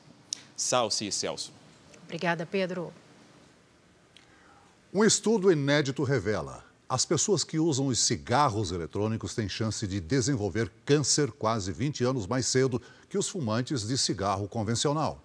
Salce 0.57 1.07
e 1.07 1.13
Celso. 1.13 1.53
Obrigada, 2.05 2.47
Pedro. 2.47 2.93
Um 4.93 5.05
estudo 5.05 5.51
inédito 5.51 6.05
revela 6.05 6.65
as 6.95 7.05
pessoas 7.05 7.43
que 7.43 7.59
usam 7.59 7.89
os 7.89 7.99
cigarros 7.99 8.71
eletrônicos 8.71 9.35
têm 9.35 9.49
chance 9.49 9.85
de 9.85 10.01
desenvolver 10.01 10.71
câncer 10.85 11.33
quase 11.33 11.73
20 11.73 12.05
anos 12.05 12.25
mais 12.25 12.47
cedo 12.47 12.81
que 13.09 13.19
os 13.19 13.29
fumantes 13.29 13.85
de 13.85 13.99
cigarro 13.99 14.47
convencional. 14.47 15.21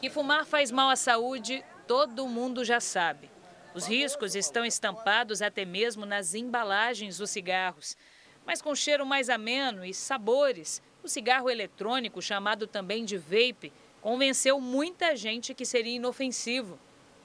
Que 0.00 0.08
fumar 0.08 0.46
faz 0.46 0.70
mal 0.70 0.88
à 0.88 0.96
saúde, 0.96 1.62
todo 1.86 2.26
mundo 2.26 2.64
já 2.64 2.80
sabe. 2.80 3.30
Os 3.74 3.84
riscos 3.84 4.34
estão 4.34 4.64
estampados 4.64 5.42
até 5.42 5.66
mesmo 5.66 6.06
nas 6.06 6.34
embalagens 6.34 7.18
dos 7.18 7.28
cigarros. 7.28 7.98
Mas 8.46 8.62
com 8.62 8.74
cheiro 8.74 9.04
mais 9.04 9.28
ameno 9.28 9.84
e 9.84 9.92
sabores, 9.92 10.80
o 11.02 11.08
cigarro 11.08 11.50
eletrônico, 11.50 12.22
chamado 12.22 12.66
também 12.66 13.04
de 13.04 13.18
vape, 13.18 13.74
convenceu 14.00 14.58
muita 14.58 15.14
gente 15.14 15.52
que 15.52 15.66
seria 15.66 15.96
inofensivo. 15.96 16.78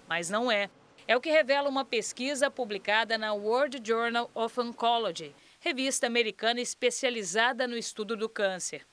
Mas 0.06 0.30
não 0.30 0.52
é. 0.52 0.70
É 1.10 1.18
o 1.18 1.20
que 1.20 1.32
revela 1.32 1.68
uma 1.68 1.84
pesquisa 1.84 2.52
publicada 2.52 3.18
na 3.18 3.34
World 3.34 3.82
Journal 3.84 4.30
of 4.36 4.60
Oncology, 4.62 5.36
revista 5.60 6.06
americana 6.06 6.62
especializada 6.62 7.66
no 7.68 7.76
estudo 7.76 8.16
do 8.16 8.30
câncer. 8.30 8.86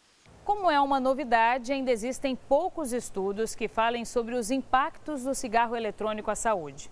Como 0.42 0.70
é 0.70 0.80
uma 0.80 0.98
novidade, 0.98 1.74
ainda 1.74 1.92
existem 1.92 2.34
poucos 2.34 2.94
estudos 2.94 3.54
que 3.54 3.68
falem 3.68 4.06
sobre 4.06 4.34
os 4.34 4.50
impactos 4.50 5.24
do 5.24 5.34
cigarro 5.34 5.76
eletrônico 5.76 6.30
à 6.30 6.34
saúde. 6.34 6.90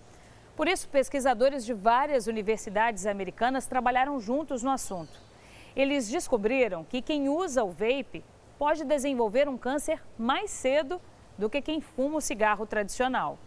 Por 0.55 0.67
isso, 0.67 0.87
pesquisadores 0.89 1.65
de 1.65 1.73
várias 1.73 2.27
universidades 2.27 3.07
americanas 3.07 3.65
trabalharam 3.65 4.19
juntos 4.19 4.61
no 4.61 4.69
assunto. 4.69 5.19
Eles 5.75 6.07
descobriram 6.07 6.83
que 6.83 7.01
quem 7.01 7.29
usa 7.29 7.63
o 7.63 7.71
vape 7.71 8.23
pode 8.59 8.83
desenvolver 8.83 9.49
um 9.49 9.57
câncer 9.57 10.03
mais 10.19 10.51
cedo 10.51 11.01
do 11.35 11.49
que 11.49 11.63
quem 11.63 11.81
fuma 11.81 12.17
o 12.17 12.21
cigarro 12.21 12.67
tradicional. 12.67 13.39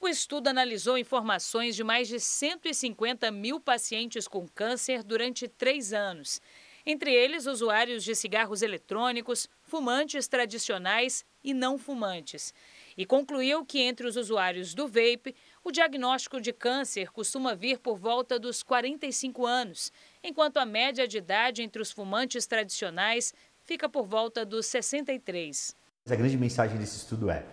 O 0.00 0.06
estudo 0.06 0.46
analisou 0.46 0.96
informações 0.96 1.74
de 1.74 1.82
mais 1.82 2.06
de 2.06 2.20
150 2.20 3.32
mil 3.32 3.58
pacientes 3.58 4.28
com 4.28 4.46
câncer 4.46 5.02
durante 5.02 5.48
três 5.48 5.92
anos. 5.92 6.40
Entre 6.86 7.12
eles, 7.12 7.46
usuários 7.46 8.04
de 8.04 8.14
cigarros 8.14 8.62
eletrônicos, 8.62 9.48
fumantes 9.60 10.28
tradicionais 10.28 11.24
e 11.42 11.52
não 11.52 11.76
fumantes. 11.76 12.54
E 12.96 13.04
concluiu 13.04 13.66
que 13.66 13.80
entre 13.80 14.06
os 14.06 14.16
usuários 14.16 14.72
do 14.72 14.86
vape, 14.86 15.34
o 15.64 15.72
diagnóstico 15.72 16.40
de 16.40 16.52
câncer 16.52 17.10
costuma 17.10 17.56
vir 17.56 17.80
por 17.80 17.98
volta 17.98 18.38
dos 18.38 18.62
45 18.62 19.44
anos, 19.44 19.92
enquanto 20.22 20.58
a 20.58 20.64
média 20.64 21.08
de 21.08 21.18
idade 21.18 21.60
entre 21.60 21.82
os 21.82 21.90
fumantes 21.90 22.46
tradicionais 22.46 23.34
fica 23.64 23.88
por 23.88 24.06
volta 24.06 24.46
dos 24.46 24.66
63. 24.66 25.76
A 26.08 26.14
grande 26.14 26.38
mensagem 26.38 26.78
desse 26.78 26.98
estudo 26.98 27.28
é: 27.28 27.44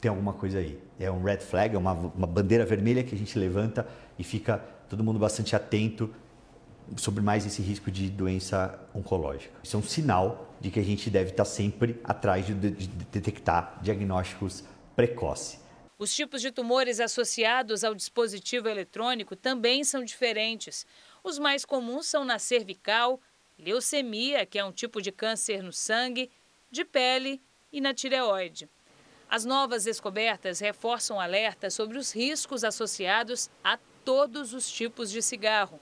tem 0.00 0.08
alguma 0.08 0.32
coisa 0.32 0.58
aí. 0.58 0.78
É 0.98 1.10
um 1.10 1.22
red 1.22 1.38
flag, 1.38 1.74
é 1.74 1.78
uma, 1.78 1.92
uma 1.92 2.26
bandeira 2.26 2.64
vermelha 2.64 3.02
que 3.02 3.14
a 3.14 3.18
gente 3.18 3.38
levanta 3.38 3.86
e 4.18 4.24
fica 4.24 4.58
todo 4.88 5.02
mundo 5.04 5.18
bastante 5.18 5.54
atento 5.54 6.12
sobre 6.96 7.22
mais 7.22 7.44
esse 7.44 7.60
risco 7.60 7.90
de 7.90 8.08
doença 8.08 8.78
oncológica. 8.94 9.52
Isso 9.62 9.76
é 9.76 9.78
um 9.78 9.82
sinal 9.82 10.54
de 10.60 10.70
que 10.70 10.80
a 10.80 10.82
gente 10.82 11.10
deve 11.10 11.30
estar 11.30 11.44
sempre 11.44 12.00
atrás 12.02 12.46
de, 12.46 12.54
de, 12.54 12.70
de 12.70 12.86
detectar 12.86 13.78
diagnósticos 13.82 14.64
precoces. 14.96 15.60
Os 15.98 16.14
tipos 16.14 16.40
de 16.40 16.52
tumores 16.52 17.00
associados 17.00 17.82
ao 17.82 17.94
dispositivo 17.94 18.68
eletrônico 18.68 19.34
também 19.34 19.82
são 19.82 20.04
diferentes. 20.04 20.86
Os 21.24 21.38
mais 21.38 21.64
comuns 21.64 22.06
são 22.06 22.24
na 22.24 22.38
cervical, 22.38 23.20
leucemia, 23.58 24.46
que 24.46 24.58
é 24.58 24.64
um 24.64 24.72
tipo 24.72 25.02
de 25.02 25.10
câncer 25.10 25.62
no 25.62 25.72
sangue, 25.72 26.30
de 26.70 26.84
pele 26.84 27.42
e 27.72 27.80
na 27.80 27.92
tireoide. 27.92 28.68
As 29.30 29.44
novas 29.44 29.84
descobertas 29.84 30.58
reforçam 30.58 31.20
alerta 31.20 31.68
sobre 31.68 31.98
os 31.98 32.12
riscos 32.12 32.64
associados 32.64 33.50
a 33.62 33.78
todos 34.02 34.54
os 34.54 34.70
tipos 34.70 35.10
de 35.10 35.20
cigarro. 35.20 35.78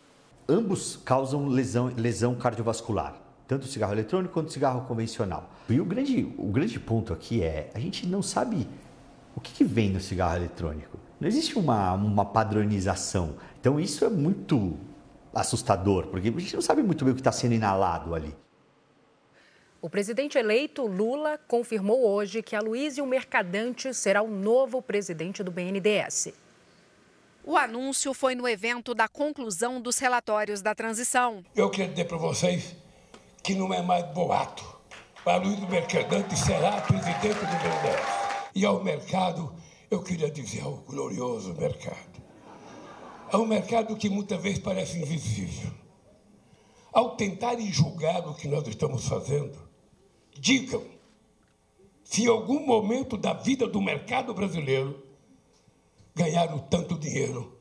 Ambos 0.48 0.96
causam 1.04 1.46
lesão, 1.46 1.87
lesão 1.96 2.35
cardiovascular, 2.35 3.14
tanto 3.46 3.62
o 3.62 3.68
cigarro 3.68 3.92
eletrônico 3.92 4.35
quanto 4.35 4.48
o 4.48 4.52
cigarro 4.52 4.85
convencional. 4.88 5.48
E 5.68 5.80
o 5.80 5.85
grande, 5.85 6.35
o 6.37 6.48
grande 6.48 6.80
ponto 6.80 7.12
aqui 7.12 7.40
é, 7.40 7.70
a 7.72 7.78
gente 7.78 8.04
não 8.04 8.20
sabe 8.20 8.66
o 9.37 9.40
que, 9.40 9.52
que 9.52 9.64
vem 9.64 9.90
no 9.90 10.00
cigarro 10.00 10.37
eletrônico. 10.37 10.98
Não 11.20 11.28
existe 11.28 11.56
uma, 11.56 11.92
uma 11.92 12.24
padronização. 12.24 13.37
Então 13.61 13.78
isso 13.78 14.04
é 14.04 14.09
muito 14.09 14.76
assustador, 15.32 16.09
porque 16.09 16.30
a 16.30 16.40
gente 16.40 16.54
não 16.54 16.62
sabe 16.62 16.82
muito 16.82 17.04
bem 17.04 17.12
o 17.12 17.14
que 17.14 17.20
está 17.20 17.32
sendo 17.32 17.54
inalado 17.54 18.12
ali. 18.12 18.35
O 19.80 19.90
presidente 19.90 20.38
eleito 20.38 20.86
Lula 20.86 21.38
confirmou 21.46 22.08
hoje 22.08 22.42
que 22.42 22.56
Aloysio 22.56 23.06
Mercadante 23.06 23.92
será 23.92 24.22
o 24.22 24.28
novo 24.28 24.80
presidente 24.80 25.42
do 25.42 25.50
BNDES. 25.50 26.32
O 27.44 27.56
anúncio 27.56 28.14
foi 28.14 28.34
no 28.34 28.48
evento 28.48 28.94
da 28.94 29.06
conclusão 29.06 29.80
dos 29.80 29.98
relatórios 29.98 30.62
da 30.62 30.74
transição. 30.74 31.44
Eu 31.54 31.70
quero 31.70 31.90
dizer 31.90 32.06
para 32.06 32.16
vocês 32.16 32.74
que 33.42 33.54
não 33.54 33.72
é 33.72 33.82
mais 33.82 34.04
boato. 34.12 34.64
Aloysio 35.24 35.68
Mercadante 35.68 36.36
será 36.36 36.80
presidente 36.80 37.38
do 37.38 37.46
BNDES. 37.46 38.26
E 38.54 38.64
ao 38.64 38.82
mercado, 38.82 39.54
eu 39.90 40.02
queria 40.02 40.30
dizer 40.30 40.62
ao 40.62 40.76
glorioso 40.78 41.52
mercado. 41.54 42.22
É 43.30 43.36
um 43.36 43.46
mercado 43.46 43.94
que 43.96 44.08
muitas 44.08 44.40
vezes 44.40 44.58
parece 44.58 44.98
invisível. 44.98 45.70
Ao 46.92 47.14
tentarem 47.14 47.70
julgar 47.70 48.26
o 48.26 48.34
que 48.34 48.48
nós 48.48 48.66
estamos 48.66 49.06
fazendo, 49.06 49.65
digam 50.40 50.83
se 52.05 52.22
em 52.22 52.29
algum 52.29 52.64
momento 52.64 53.16
da 53.16 53.33
vida 53.33 53.66
do 53.66 53.81
mercado 53.81 54.33
brasileiro 54.33 55.03
ganharam 56.14 56.59
tanto 56.59 56.96
dinheiro 56.96 57.57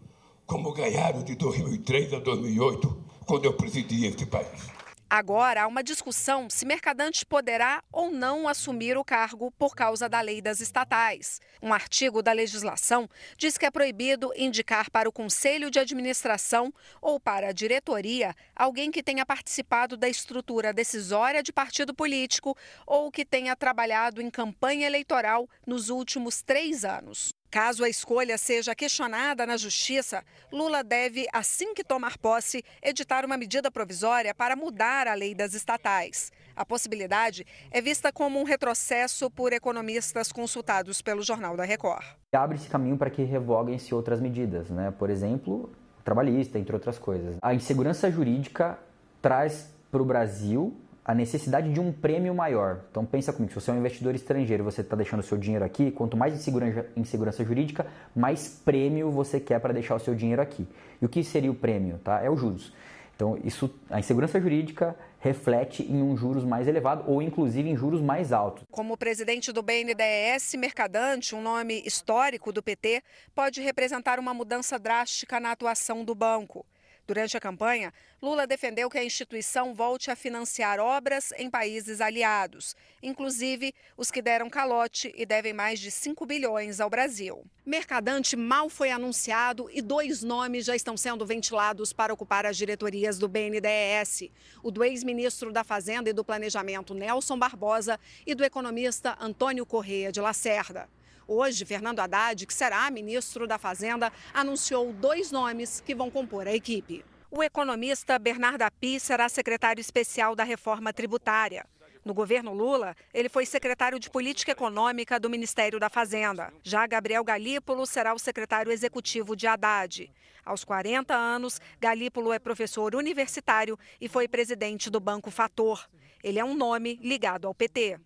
como 0.46 0.72
ganharam 0.72 1.24
de 1.24 1.36
2003 1.36 2.14
a 2.14 2.20
2008, 2.20 3.04
quando 3.26 3.46
eu 3.46 3.54
presidi 3.54 4.06
este 4.06 4.26
país. 4.26 4.75
Agora 5.18 5.64
há 5.64 5.68
uma 5.68 5.82
discussão 5.82 6.50
se 6.50 6.66
Mercadante 6.66 7.26
poderá 7.26 7.82
ou 7.90 8.12
não 8.12 8.50
assumir 8.50 8.98
o 8.98 9.06
cargo 9.06 9.50
por 9.52 9.74
causa 9.74 10.10
da 10.10 10.20
lei 10.20 10.42
das 10.42 10.60
estatais. 10.60 11.40
Um 11.62 11.74
artigo 11.74 12.22
da 12.22 12.34
legislação 12.34 13.10
diz 13.38 13.58
que 13.58 13.66
é 13.66 13.72
proibido 13.72 14.34
indicar 14.36 14.92
para 14.92 15.08
o 15.08 15.14
conselho 15.14 15.72
de 15.72 15.80
administração 15.80 16.70
ou 17.02 17.18
para 17.18 17.48
a 17.48 17.54
diretoria 17.54 18.36
alguém 18.54 18.92
que 18.92 19.02
tenha 19.02 19.26
participado 19.26 19.96
da 19.96 20.10
estrutura 20.10 20.74
decisória 20.74 21.42
de 21.42 21.54
partido 21.54 21.94
político 21.94 22.54
ou 22.86 23.10
que 23.10 23.24
tenha 23.24 23.56
trabalhado 23.56 24.22
em 24.22 24.30
campanha 24.30 24.86
eleitoral 24.86 25.48
nos 25.66 25.88
últimos 25.88 26.42
três 26.42 26.84
anos. 26.84 27.34
Caso 27.56 27.86
a 27.86 27.90
escolha 27.90 28.38
seja 28.38 28.76
questionada 28.76 29.46
na 29.46 29.56
Justiça, 29.56 30.22
Lula 30.52 30.84
deve, 30.84 31.26
assim 31.32 31.74
que 31.74 31.86
tomar 31.86 32.18
posse, 32.18 32.62
editar 32.84 33.24
uma 33.24 33.38
medida 33.38 33.72
provisória 33.72 34.36
para 34.36 34.58
mudar 34.58 35.08
a 35.08 35.14
lei 35.14 35.34
das 35.34 35.54
estatais. 35.54 36.34
A 36.54 36.66
possibilidade 36.66 37.46
é 37.72 37.80
vista 37.80 38.12
como 38.12 38.42
um 38.42 38.44
retrocesso 38.44 39.32
por 39.32 39.54
economistas 39.54 40.34
consultados 40.34 41.02
pelo 41.02 41.24
Jornal 41.24 41.56
da 41.56 41.64
Record. 41.64 42.04
Abre-se 42.34 42.68
caminho 42.68 42.98
para 42.98 43.10
que 43.10 43.24
revoguem-se 43.24 43.96
outras 43.96 44.20
medidas, 44.20 44.70
né? 44.70 44.92
por 44.92 45.10
exemplo, 45.10 45.72
trabalhista, 46.04 46.60
entre 46.60 46.76
outras 46.76 47.00
coisas. 47.00 47.38
A 47.42 47.54
insegurança 47.54 48.12
jurídica 48.12 48.78
traz 49.22 49.74
para 49.90 50.02
o 50.02 50.06
Brasil 50.06 50.76
a 51.06 51.14
necessidade 51.14 51.72
de 51.72 51.80
um 51.80 51.94
prêmio 51.94 52.34
maior. 52.34 52.80
Então 52.90 53.06
pensa 53.06 53.32
comigo, 53.32 53.54
se 53.54 53.62
você 53.62 53.70
é 53.70 53.74
um 53.76 53.78
investidor 53.78 54.16
estrangeiro 54.16 54.64
você 54.64 54.82
está 54.82 54.96
deixando 54.96 55.20
o 55.20 55.24
seu 55.24 55.38
dinheiro 55.38 55.64
aqui, 55.64 55.92
quanto 55.92 56.18
mais 56.18 56.34
insegurança, 56.34 56.88
insegurança 56.98 57.46
jurídica, 57.46 57.86
mais 58.16 58.48
prêmio 58.48 59.12
você 59.12 59.40
quer 59.40 59.60
para 59.60 59.72
deixar 59.72 59.94
o 59.94 60.00
seu 60.00 60.16
dinheiro 60.16 60.42
aqui. 60.42 60.68
E 61.00 61.06
o 61.06 61.10
que 61.10 61.24
seria 61.24 61.52
o 61.52 61.56
prêmio? 61.56 62.00
Tá? 62.04 62.24
É 62.24 62.30
os 62.30 62.40
juros. 62.40 62.74
Então 63.16 63.40
isso, 63.44 63.70
a 63.90 64.00
insegurança 64.00 64.42
jurídica 64.42 64.96
reflete 65.20 65.84
em 65.84 66.02
um 66.02 66.18
juros 66.18 66.44
mais 66.44 66.68
elevado 66.68 67.04
ou 67.08 67.22
inclusive 67.22 67.70
em 67.70 67.76
juros 67.76 68.02
mais 68.02 68.34
altos. 68.34 68.64
Como 68.72 68.98
presidente 68.98 69.52
do 69.52 69.62
BNDES, 69.62 70.56
Mercadante, 70.58 71.36
um 71.36 71.42
nome 71.42 71.84
histórico 71.86 72.52
do 72.52 72.64
PT, 72.64 73.04
pode 73.34 73.62
representar 73.62 74.20
uma 74.20 74.34
mudança 74.34 74.80
drástica 74.80 75.40
na 75.40 75.52
atuação 75.52 76.04
do 76.04 76.16
banco. 76.16 76.66
Durante 77.08 77.38
a 77.38 77.40
campanha, 77.40 77.94
Lula 78.20 78.48
defendeu 78.48 78.90
que 78.90 78.98
a 78.98 79.04
instituição 79.04 79.76
volte 79.76 80.10
a 80.10 80.16
financiar 80.16 80.80
obras 80.80 81.32
em 81.38 81.52
países 81.52 82.02
aliados, 82.02 82.76
inclusive 83.02 83.76
os 83.96 84.10
que 84.10 84.24
deram 84.24 84.50
calote 84.50 85.14
e 85.16 85.24
devem 85.24 85.54
mais 85.54 85.80
de 85.80 85.92
5 85.92 86.26
bilhões 86.26 86.80
ao 86.80 86.90
Brasil. 86.90 87.46
Mercadante 87.64 88.36
mal 88.36 88.70
foi 88.70 88.90
anunciado 88.90 89.70
e 89.72 89.84
dois 89.84 90.24
nomes 90.24 90.66
já 90.66 90.76
estão 90.76 90.98
sendo 90.98 91.24
ventilados 91.28 91.94
para 91.94 92.12
ocupar 92.12 92.44
as 92.44 92.58
diretorias 92.58 93.20
do 93.20 93.28
BNDES: 93.28 94.32
o 94.64 94.72
do 94.72 94.84
ex-ministro 94.84 95.52
da 95.52 95.64
Fazenda 95.64 96.10
e 96.10 96.14
do 96.14 96.26
Planejamento 96.26 96.96
Nelson 96.96 97.38
Barbosa 97.38 98.00
e 98.26 98.34
do 98.34 98.44
economista 98.44 99.16
Antônio 99.22 99.64
Correia 99.64 100.12
de 100.12 100.20
Lacerda. 100.20 100.90
Hoje, 101.28 101.66
Fernando 101.66 102.00
Haddad, 102.00 102.46
que 102.46 102.54
será 102.54 102.90
ministro 102.92 103.48
da 103.48 103.58
Fazenda, 103.58 104.14
anunciou 104.34 104.94
dois 104.94 105.32
nomes 105.32 105.82
que 105.82 105.96
vão 105.96 106.12
compor 106.12 106.48
a 106.48 106.54
equipe. 106.54 107.04
O 107.32 107.42
economista 107.42 108.20
Bernardo 108.20 108.62
Api 108.62 109.00
será 109.00 109.28
secretário 109.28 109.82
especial 109.82 110.36
da 110.36 110.44
reforma 110.44 110.94
tributária. 110.94 111.66
No 112.06 112.14
governo 112.14 112.54
Lula, 112.54 112.96
ele 113.12 113.28
foi 113.28 113.48
secretário 113.48 114.00
de 114.00 114.12
Política 114.12 114.52
Econômica 114.52 115.20
do 115.20 115.28
Ministério 115.28 115.80
da 115.80 115.90
Fazenda. 115.90 116.54
Já 116.62 116.86
Gabriel 116.86 117.24
Galípolo 117.24 117.88
será 117.88 118.14
o 118.14 118.20
secretário 118.20 118.72
executivo 118.72 119.36
de 119.36 119.48
Haddad. 119.48 120.12
Aos 120.46 120.64
40 120.64 121.16
anos, 121.16 121.60
Galípolo 121.82 122.32
é 122.32 122.38
professor 122.38 122.94
universitário 122.94 123.80
e 124.00 124.08
foi 124.08 124.28
presidente 124.28 124.92
do 124.92 125.00
Banco 125.00 125.32
Fator. 125.32 125.90
Ele 126.24 126.38
é 126.38 126.46
um 126.46 126.56
nome 126.56 127.00
ligado 127.02 127.48
ao 127.48 127.56
PT. 127.56 128.00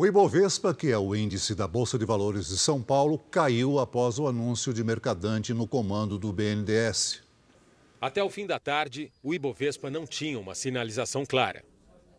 O 0.00 0.06
Ibovespa, 0.06 0.72
que 0.72 0.90
é 0.90 0.96
o 0.96 1.14
índice 1.14 1.54
da 1.54 1.68
Bolsa 1.68 1.98
de 1.98 2.06
Valores 2.06 2.48
de 2.48 2.56
São 2.56 2.80
Paulo, 2.80 3.18
caiu 3.30 3.78
após 3.78 4.18
o 4.18 4.26
anúncio 4.26 4.72
de 4.72 4.82
Mercadante 4.82 5.52
no 5.52 5.66
comando 5.66 6.18
do 6.18 6.32
BNDES. 6.32 7.20
Até 8.00 8.24
o 8.24 8.30
fim 8.30 8.46
da 8.46 8.58
tarde, 8.58 9.12
o 9.22 9.34
Ibovespa 9.34 9.90
não 9.90 10.06
tinha 10.06 10.40
uma 10.40 10.54
sinalização 10.54 11.26
clara. 11.26 11.62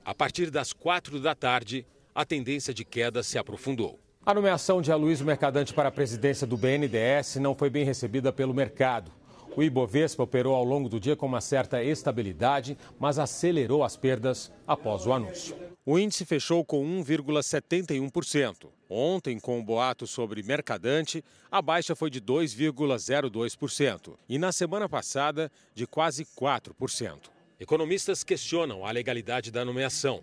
A 0.06 0.14
partir 0.14 0.52
das 0.52 0.72
quatro 0.72 1.20
da 1.20 1.34
tarde, 1.34 1.84
a 2.14 2.24
tendência 2.24 2.72
de 2.72 2.86
queda 2.86 3.24
se 3.24 3.40
aprofundou. 3.40 4.00
A 4.24 4.32
nomeação 4.32 4.80
de 4.80 4.92
Aloysio 4.92 5.26
Mercadante 5.26 5.74
para 5.74 5.90
a 5.90 5.92
presidência 5.92 6.46
do 6.46 6.58
BNDES 6.58 7.38
não 7.38 7.56
foi 7.56 7.72
bem 7.72 7.84
recebida 7.84 8.32
pelo 8.32 8.54
mercado. 8.54 9.12
O 9.58 9.64
Ibovespa 9.64 10.22
operou 10.22 10.54
ao 10.54 10.64
longo 10.64 10.88
do 10.88 11.00
dia 11.00 11.16
com 11.16 11.26
uma 11.26 11.42
certa 11.42 11.84
estabilidade, 11.84 12.78
mas 13.00 13.18
acelerou 13.18 13.84
as 13.84 13.98
perdas 13.98 14.52
após 14.68 15.08
o 15.08 15.14
anúncio. 15.14 15.71
O 15.84 15.98
índice 15.98 16.26
fechou 16.26 16.64
com 16.64 16.86
1,71%. 17.04 18.68
Ontem, 18.88 19.40
com 19.40 19.60
o 19.60 19.64
boato 19.64 20.06
sobre 20.06 20.44
Mercadante, 20.44 21.24
a 21.50 21.60
baixa 21.60 21.96
foi 21.96 22.12
de 22.12 22.22
2,02%. 22.22 24.14
E 24.30 24.38
na 24.38 24.52
semana 24.52 24.88
passada, 24.88 25.52
de 25.74 25.88
quase 25.88 26.24
4%. 26.24 27.32
Economistas 27.60 28.24
questionam 28.24 28.86
a 28.86 28.92
legalidade 28.92 29.50
da 29.50 29.66
nomeação 29.66 30.22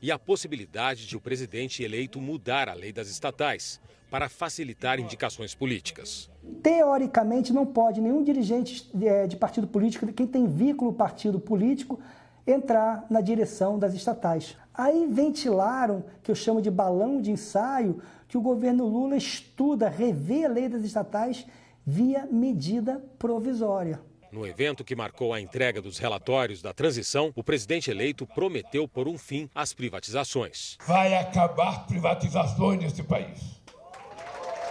e 0.00 0.12
a 0.12 0.18
possibilidade 0.18 1.04
de 1.04 1.16
o 1.16 1.20
presidente 1.20 1.82
eleito 1.82 2.20
mudar 2.20 2.68
a 2.68 2.74
lei 2.74 2.92
das 2.92 3.08
estatais 3.08 3.80
para 4.08 4.28
facilitar 4.28 5.00
indicações 5.00 5.52
políticas. 5.52 6.30
Teoricamente, 6.62 7.52
não 7.52 7.66
pode 7.66 8.00
nenhum 8.00 8.22
dirigente 8.22 8.88
é, 9.02 9.26
de 9.26 9.36
partido 9.36 9.66
político, 9.66 10.12
quem 10.12 10.28
tem 10.28 10.46
vínculo 10.46 10.92
partido 10.92 11.40
político, 11.40 11.98
entrar 12.46 13.06
na 13.10 13.20
direção 13.20 13.78
das 13.78 13.94
estatais. 13.94 14.56
Aí 14.74 15.06
ventilaram, 15.06 16.04
que 16.22 16.30
eu 16.30 16.34
chamo 16.34 16.62
de 16.62 16.70
balão 16.70 17.20
de 17.20 17.30
ensaio, 17.30 18.02
que 18.28 18.38
o 18.38 18.40
governo 18.40 18.86
Lula 18.86 19.16
estuda 19.16 19.88
rever 19.88 20.46
a 20.46 20.52
lei 20.52 20.68
das 20.68 20.82
estatais 20.82 21.46
via 21.84 22.26
medida 22.30 23.04
provisória. 23.18 24.00
No 24.30 24.46
evento 24.46 24.82
que 24.82 24.96
marcou 24.96 25.34
a 25.34 25.40
entrega 25.40 25.82
dos 25.82 25.98
relatórios 25.98 26.62
da 26.62 26.72
transição, 26.72 27.30
o 27.36 27.44
presidente 27.44 27.90
eleito 27.90 28.26
prometeu 28.26 28.88
por 28.88 29.06
um 29.06 29.18
fim 29.18 29.48
às 29.54 29.74
privatizações. 29.74 30.78
Vai 30.86 31.14
acabar 31.14 31.86
privatizações 31.86 32.80
nesse 32.80 33.02
país 33.02 33.62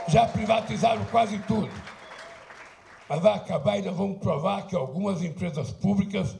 já 0.08 0.26
privatizaram 0.26 1.04
quase 1.06 1.38
tudo. 1.40 1.70
Mas 3.08 3.22
vai 3.22 3.34
acabar 3.34 3.78
e 3.78 3.82
nós 3.82 3.96
vamos 3.96 4.20
provar 4.20 4.68
que 4.68 4.76
algumas 4.76 5.22
empresas 5.22 5.72
públicas 5.72 6.36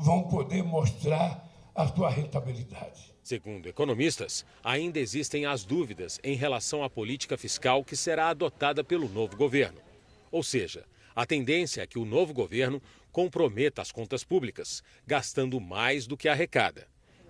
vão 0.00 0.22
poder 0.24 0.62
mostrar 0.62 1.46
a 1.74 1.86
sua 1.86 2.10
rentabilidade. 2.10 3.14
Segundo 3.22 3.68
economistas, 3.68 4.44
ainda 4.64 4.98
existem 4.98 5.46
as 5.46 5.64
dúvidas 5.64 6.18
em 6.24 6.34
relação 6.34 6.82
à 6.82 6.90
política 6.90 7.36
fiscal 7.36 7.84
que 7.84 7.94
será 7.94 8.28
adotada 8.28 8.82
pelo 8.82 9.08
novo 9.08 9.36
governo. 9.36 9.78
Ou 10.32 10.42
seja, 10.42 10.84
a 11.14 11.26
tendência 11.26 11.82
é 11.82 11.86
que 11.86 11.98
o 11.98 12.04
novo 12.04 12.32
governo 12.32 12.80
comprometa 13.12 13.82
as 13.82 13.92
contas 13.92 14.24
públicas, 14.24 14.82
gastando 15.06 15.60
mais 15.60 16.06
do 16.06 16.16
que 16.16 16.28
arrecada. 16.28 16.86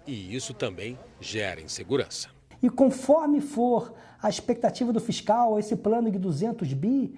E 0.06 0.35
isso 0.35 0.54
também 0.54 0.98
gera 1.20 1.61
insegurança. 1.61 2.30
E 2.62 2.68
conforme 2.68 3.40
for 3.40 3.92
a 4.22 4.28
expectativa 4.28 4.92
do 4.92 5.00
fiscal, 5.00 5.59
esse 5.59 5.74
plano 5.76 6.11
de 6.11 6.18
200 6.18 6.72
bi, 6.74 7.14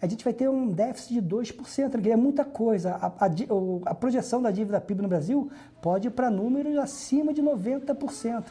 a 0.00 0.06
gente 0.06 0.22
vai 0.22 0.32
ter 0.32 0.48
um 0.48 0.70
déficit 0.70 1.20
de 1.20 1.22
2%, 1.22 2.00
que 2.00 2.10
é 2.10 2.16
muita 2.16 2.44
coisa. 2.44 2.92
A, 2.92 3.06
a, 3.06 3.30
a 3.86 3.94
projeção 3.94 4.40
da 4.40 4.50
dívida 4.50 4.80
PIB 4.80 5.02
no 5.02 5.08
Brasil 5.08 5.50
pode 5.82 6.06
ir 6.06 6.10
para 6.12 6.30
números 6.30 6.76
acima 6.78 7.34
de 7.34 7.42
90%. 7.42 8.44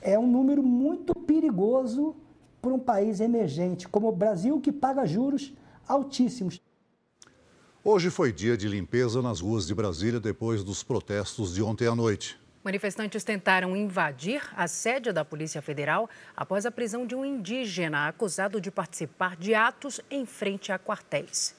É 0.00 0.16
um 0.16 0.26
número 0.26 0.62
muito 0.62 1.12
perigoso 1.14 2.14
para 2.62 2.72
um 2.72 2.78
país 2.78 3.20
emergente, 3.20 3.88
como 3.88 4.08
o 4.08 4.12
Brasil, 4.12 4.60
que 4.60 4.70
paga 4.70 5.04
juros 5.04 5.52
altíssimos. 5.88 6.60
Hoje 7.82 8.10
foi 8.10 8.32
dia 8.32 8.56
de 8.56 8.68
limpeza 8.68 9.20
nas 9.20 9.40
ruas 9.40 9.66
de 9.66 9.74
Brasília 9.74 10.20
depois 10.20 10.62
dos 10.62 10.82
protestos 10.82 11.54
de 11.54 11.62
ontem 11.62 11.88
à 11.88 11.94
noite. 11.94 12.38
Manifestantes 12.66 13.22
tentaram 13.22 13.76
invadir 13.76 14.42
a 14.56 14.66
sede 14.66 15.12
da 15.12 15.24
Polícia 15.24 15.62
Federal 15.62 16.10
após 16.36 16.66
a 16.66 16.70
prisão 16.72 17.06
de 17.06 17.14
um 17.14 17.24
indígena 17.24 18.08
acusado 18.08 18.60
de 18.60 18.72
participar 18.72 19.36
de 19.36 19.54
atos 19.54 20.00
em 20.10 20.26
frente 20.26 20.72
a 20.72 20.78
quartéis. 20.78 21.54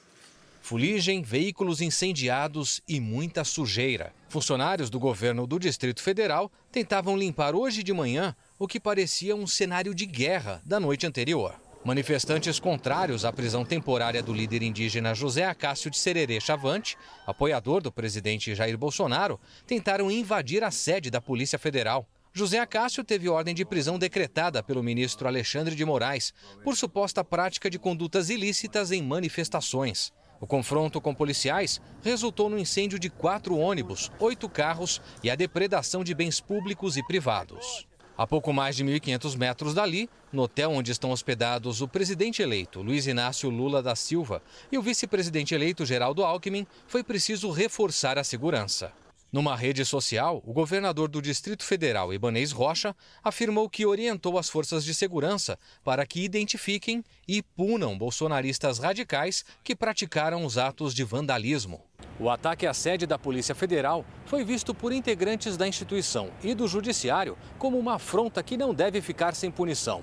Fuligem, 0.60 1.22
veículos 1.22 1.80
incendiados 1.80 2.82
e 2.86 3.00
muita 3.00 3.42
sujeira. 3.42 4.12
Funcionários 4.28 4.90
do 4.90 5.00
governo 5.00 5.46
do 5.46 5.58
Distrito 5.58 6.02
Federal 6.02 6.52
tentavam 6.70 7.16
limpar 7.16 7.54
hoje 7.54 7.82
de 7.82 7.94
manhã 7.94 8.36
o 8.58 8.68
que 8.68 8.78
parecia 8.78 9.34
um 9.34 9.46
cenário 9.46 9.94
de 9.94 10.04
guerra 10.04 10.60
da 10.62 10.78
noite 10.78 11.06
anterior. 11.06 11.58
Manifestantes 11.88 12.60
contrários 12.60 13.24
à 13.24 13.32
prisão 13.32 13.64
temporária 13.64 14.22
do 14.22 14.30
líder 14.30 14.62
indígena 14.62 15.14
José 15.14 15.46
Acácio 15.46 15.90
de 15.90 15.96
Sererê 15.96 16.38
Chavante, 16.38 16.98
apoiador 17.26 17.80
do 17.80 17.90
presidente 17.90 18.54
Jair 18.54 18.76
Bolsonaro, 18.76 19.40
tentaram 19.66 20.10
invadir 20.10 20.62
a 20.62 20.70
sede 20.70 21.10
da 21.10 21.18
Polícia 21.18 21.58
Federal. 21.58 22.06
José 22.30 22.58
Acácio 22.58 23.02
teve 23.02 23.26
ordem 23.26 23.54
de 23.54 23.64
prisão 23.64 23.98
decretada 23.98 24.62
pelo 24.62 24.82
ministro 24.82 25.26
Alexandre 25.26 25.74
de 25.74 25.82
Moraes 25.82 26.34
por 26.62 26.76
suposta 26.76 27.24
prática 27.24 27.70
de 27.70 27.78
condutas 27.78 28.28
ilícitas 28.28 28.92
em 28.92 29.00
manifestações. 29.00 30.12
O 30.42 30.46
confronto 30.46 31.00
com 31.00 31.14
policiais 31.14 31.80
resultou 32.02 32.50
no 32.50 32.58
incêndio 32.58 32.98
de 32.98 33.08
quatro 33.08 33.56
ônibus, 33.56 34.12
oito 34.20 34.46
carros 34.46 35.00
e 35.24 35.30
a 35.30 35.34
depredação 35.34 36.04
de 36.04 36.12
bens 36.12 36.38
públicos 36.38 36.98
e 36.98 37.02
privados. 37.02 37.88
A 38.18 38.26
pouco 38.26 38.52
mais 38.52 38.74
de 38.74 38.84
1.500 38.84 39.36
metros 39.36 39.74
dali, 39.74 40.10
no 40.32 40.42
hotel 40.42 40.72
onde 40.72 40.90
estão 40.90 41.12
hospedados 41.12 41.80
o 41.80 41.86
presidente 41.86 42.42
eleito 42.42 42.82
Luiz 42.82 43.06
Inácio 43.06 43.48
Lula 43.48 43.80
da 43.80 43.94
Silva 43.94 44.42
e 44.72 44.76
o 44.76 44.82
vice-presidente 44.82 45.54
eleito 45.54 45.86
Geraldo 45.86 46.24
Alckmin, 46.24 46.66
foi 46.88 47.04
preciso 47.04 47.48
reforçar 47.52 48.18
a 48.18 48.24
segurança. 48.24 48.92
Numa 49.30 49.54
rede 49.54 49.84
social, 49.84 50.42
o 50.44 50.52
governador 50.52 51.08
do 51.08 51.22
Distrito 51.22 51.62
Federal, 51.62 52.12
Ibanez 52.12 52.50
Rocha, 52.50 52.96
afirmou 53.22 53.70
que 53.70 53.86
orientou 53.86 54.36
as 54.36 54.48
forças 54.48 54.84
de 54.84 54.94
segurança 54.94 55.56
para 55.84 56.04
que 56.04 56.24
identifiquem 56.24 57.04
e 57.28 57.40
punam 57.40 57.96
bolsonaristas 57.96 58.80
radicais 58.80 59.44
que 59.62 59.76
praticaram 59.76 60.44
os 60.44 60.58
atos 60.58 60.92
de 60.92 61.04
vandalismo. 61.04 61.87
O 62.20 62.28
ataque 62.28 62.66
à 62.66 62.74
sede 62.74 63.06
da 63.06 63.16
Polícia 63.16 63.54
Federal 63.54 64.04
foi 64.26 64.42
visto 64.44 64.74
por 64.74 64.92
integrantes 64.92 65.56
da 65.56 65.68
instituição 65.68 66.30
e 66.42 66.52
do 66.52 66.66
Judiciário 66.66 67.38
como 67.58 67.78
uma 67.78 67.94
afronta 67.94 68.42
que 68.42 68.56
não 68.56 68.74
deve 68.74 69.00
ficar 69.00 69.36
sem 69.36 69.52
punição. 69.52 70.02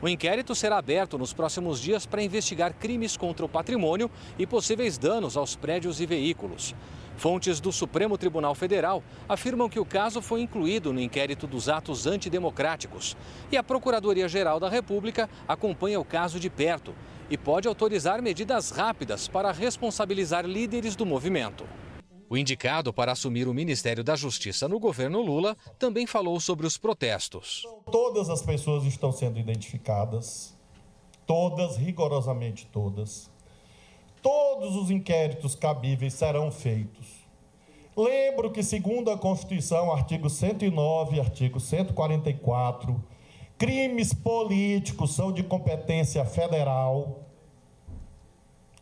O 0.00 0.08
inquérito 0.08 0.54
será 0.54 0.78
aberto 0.78 1.18
nos 1.18 1.32
próximos 1.32 1.80
dias 1.80 2.06
para 2.06 2.22
investigar 2.22 2.72
crimes 2.74 3.16
contra 3.16 3.44
o 3.44 3.48
patrimônio 3.48 4.08
e 4.38 4.46
possíveis 4.46 4.96
danos 4.96 5.36
aos 5.36 5.56
prédios 5.56 6.00
e 6.00 6.06
veículos. 6.06 6.72
Fontes 7.16 7.60
do 7.60 7.72
Supremo 7.72 8.18
Tribunal 8.18 8.54
Federal 8.54 9.02
afirmam 9.28 9.68
que 9.68 9.80
o 9.80 9.84
caso 9.84 10.20
foi 10.20 10.42
incluído 10.42 10.92
no 10.92 11.00
inquérito 11.00 11.46
dos 11.46 11.68
atos 11.68 12.06
antidemocráticos. 12.06 13.16
E 13.50 13.56
a 13.56 13.62
Procuradoria-Geral 13.62 14.60
da 14.60 14.68
República 14.68 15.28
acompanha 15.48 15.98
o 15.98 16.04
caso 16.04 16.38
de 16.38 16.50
perto 16.50 16.94
e 17.30 17.36
pode 17.36 17.66
autorizar 17.66 18.22
medidas 18.22 18.70
rápidas 18.70 19.28
para 19.28 19.50
responsabilizar 19.50 20.44
líderes 20.44 20.94
do 20.94 21.06
movimento. 21.06 21.64
O 22.28 22.36
indicado 22.36 22.92
para 22.92 23.12
assumir 23.12 23.46
o 23.46 23.54
Ministério 23.54 24.02
da 24.02 24.16
Justiça 24.16 24.68
no 24.68 24.80
governo 24.80 25.20
Lula 25.20 25.56
também 25.78 26.06
falou 26.06 26.40
sobre 26.40 26.66
os 26.66 26.76
protestos. 26.76 27.62
Todas 27.90 28.28
as 28.28 28.42
pessoas 28.42 28.84
estão 28.84 29.12
sendo 29.12 29.38
identificadas, 29.38 30.56
todas, 31.24 31.76
rigorosamente 31.76 32.66
todas. 32.72 33.30
Todos 34.26 34.74
os 34.74 34.90
inquéritos 34.90 35.54
cabíveis 35.54 36.12
serão 36.12 36.50
feitos. 36.50 37.06
Lembro 37.96 38.50
que, 38.50 38.60
segundo 38.60 39.08
a 39.08 39.16
Constituição, 39.16 39.92
artigo 39.92 40.28
109, 40.28 41.20
artigo 41.20 41.60
144, 41.60 43.00
crimes 43.56 44.12
políticos 44.12 45.14
são 45.14 45.30
de 45.30 45.44
competência 45.44 46.24
federal. 46.24 47.20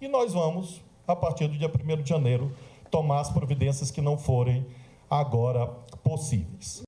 E 0.00 0.08
nós 0.08 0.32
vamos, 0.32 0.80
a 1.06 1.14
partir 1.14 1.46
do 1.46 1.58
dia 1.58 1.68
1 1.68 2.02
de 2.02 2.08
janeiro, 2.08 2.50
tomar 2.90 3.20
as 3.20 3.30
providências 3.30 3.90
que 3.90 4.00
não 4.00 4.16
forem 4.16 4.66
agora 5.10 5.66
possíveis. 6.02 6.84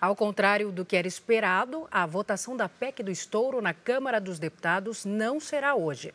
Ao 0.00 0.16
contrário 0.16 0.72
do 0.72 0.84
que 0.84 0.96
era 0.96 1.08
esperado, 1.08 1.86
a 1.90 2.06
votação 2.06 2.56
da 2.56 2.70
PEC 2.70 3.02
do 3.02 3.10
estouro 3.10 3.60
na 3.60 3.74
Câmara 3.74 4.18
dos 4.18 4.38
Deputados 4.38 5.04
não 5.04 5.38
será 5.38 5.74
hoje. 5.74 6.14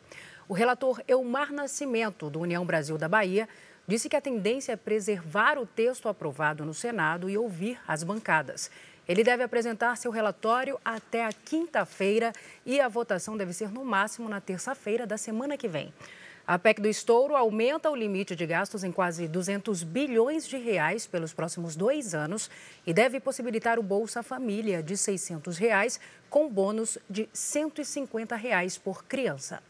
O 0.50 0.52
relator 0.52 1.00
Elmar 1.06 1.52
Nascimento, 1.52 2.28
do 2.28 2.40
União 2.40 2.66
Brasil 2.66 2.98
da 2.98 3.08
Bahia, 3.08 3.48
disse 3.86 4.08
que 4.08 4.16
a 4.16 4.20
tendência 4.20 4.72
é 4.72 4.76
preservar 4.76 5.56
o 5.56 5.64
texto 5.64 6.08
aprovado 6.08 6.64
no 6.64 6.74
Senado 6.74 7.30
e 7.30 7.38
ouvir 7.38 7.78
as 7.86 8.02
bancadas. 8.02 8.68
Ele 9.06 9.22
deve 9.22 9.44
apresentar 9.44 9.96
seu 9.96 10.10
relatório 10.10 10.76
até 10.84 11.24
a 11.24 11.32
quinta-feira 11.32 12.32
e 12.66 12.80
a 12.80 12.88
votação 12.88 13.36
deve 13.36 13.52
ser 13.52 13.70
no 13.70 13.84
máximo 13.84 14.28
na 14.28 14.40
terça-feira 14.40 15.06
da 15.06 15.16
semana 15.16 15.56
que 15.56 15.68
vem. 15.68 15.94
A 16.44 16.58
PEC 16.58 16.80
do 16.80 16.88
estouro 16.88 17.36
aumenta 17.36 17.88
o 17.88 17.94
limite 17.94 18.34
de 18.34 18.44
gastos 18.44 18.82
em 18.82 18.90
quase 18.90 19.28
200 19.28 19.84
bilhões 19.84 20.48
de 20.48 20.56
reais 20.56 21.06
pelos 21.06 21.32
próximos 21.32 21.76
dois 21.76 22.12
anos 22.12 22.50
e 22.84 22.92
deve 22.92 23.20
possibilitar 23.20 23.78
o 23.78 23.84
Bolsa 23.84 24.20
Família 24.20 24.82
de 24.82 24.96
600 24.96 25.56
reais 25.58 26.00
com 26.28 26.48
bônus 26.48 26.98
de 27.08 27.28
150 27.32 28.34
reais 28.34 28.76
por 28.76 29.04
criança. 29.04 29.62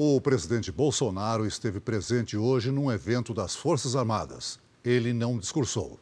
O 0.00 0.20
presidente 0.20 0.70
Bolsonaro 0.70 1.44
esteve 1.44 1.80
presente 1.80 2.36
hoje 2.36 2.70
num 2.70 2.88
evento 2.88 3.34
das 3.34 3.56
Forças 3.56 3.96
Armadas. 3.96 4.60
Ele 4.84 5.12
não 5.12 5.36
discursou. 5.36 5.98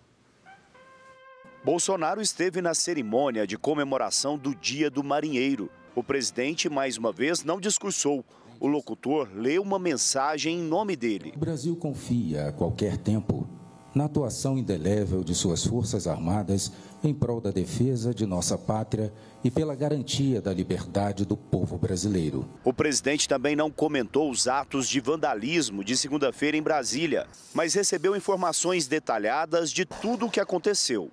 Bolsonaro 1.64 2.20
esteve 2.20 2.60
na 2.60 2.74
cerimônia 2.74 3.46
de 3.46 3.56
comemoração 3.56 4.36
do 4.36 4.54
Dia 4.54 4.90
do 4.90 5.02
Marinheiro. 5.02 5.70
O 5.94 6.04
presidente, 6.04 6.68
mais 6.68 6.98
uma 6.98 7.10
vez, 7.10 7.42
não 7.42 7.58
discursou. 7.58 8.22
O 8.60 8.66
locutor 8.66 9.30
leu 9.34 9.62
uma 9.62 9.78
mensagem 9.78 10.58
em 10.58 10.62
nome 10.62 10.94
dele. 10.94 11.32
O 11.34 11.38
Brasil 11.38 11.74
confia 11.74 12.48
a 12.48 12.52
qualquer 12.52 12.98
tempo 12.98 13.48
na 13.96 14.04
atuação 14.04 14.58
indelével 14.58 15.24
de 15.24 15.34
suas 15.34 15.64
Forças 15.64 16.06
Armadas 16.06 16.70
em 17.02 17.14
prol 17.14 17.40
da 17.40 17.50
defesa 17.50 18.12
de 18.12 18.26
nossa 18.26 18.58
pátria 18.58 19.10
e 19.42 19.50
pela 19.50 19.74
garantia 19.74 20.38
da 20.38 20.52
liberdade 20.52 21.24
do 21.24 21.34
povo 21.34 21.78
brasileiro. 21.78 22.46
O 22.62 22.74
presidente 22.74 23.26
também 23.26 23.56
não 23.56 23.70
comentou 23.70 24.30
os 24.30 24.46
atos 24.46 24.86
de 24.86 25.00
vandalismo 25.00 25.82
de 25.82 25.96
segunda-feira 25.96 26.58
em 26.58 26.62
Brasília, 26.62 27.26
mas 27.54 27.72
recebeu 27.72 28.14
informações 28.14 28.86
detalhadas 28.86 29.70
de 29.72 29.86
tudo 29.86 30.26
o 30.26 30.30
que 30.30 30.40
aconteceu. 30.40 31.10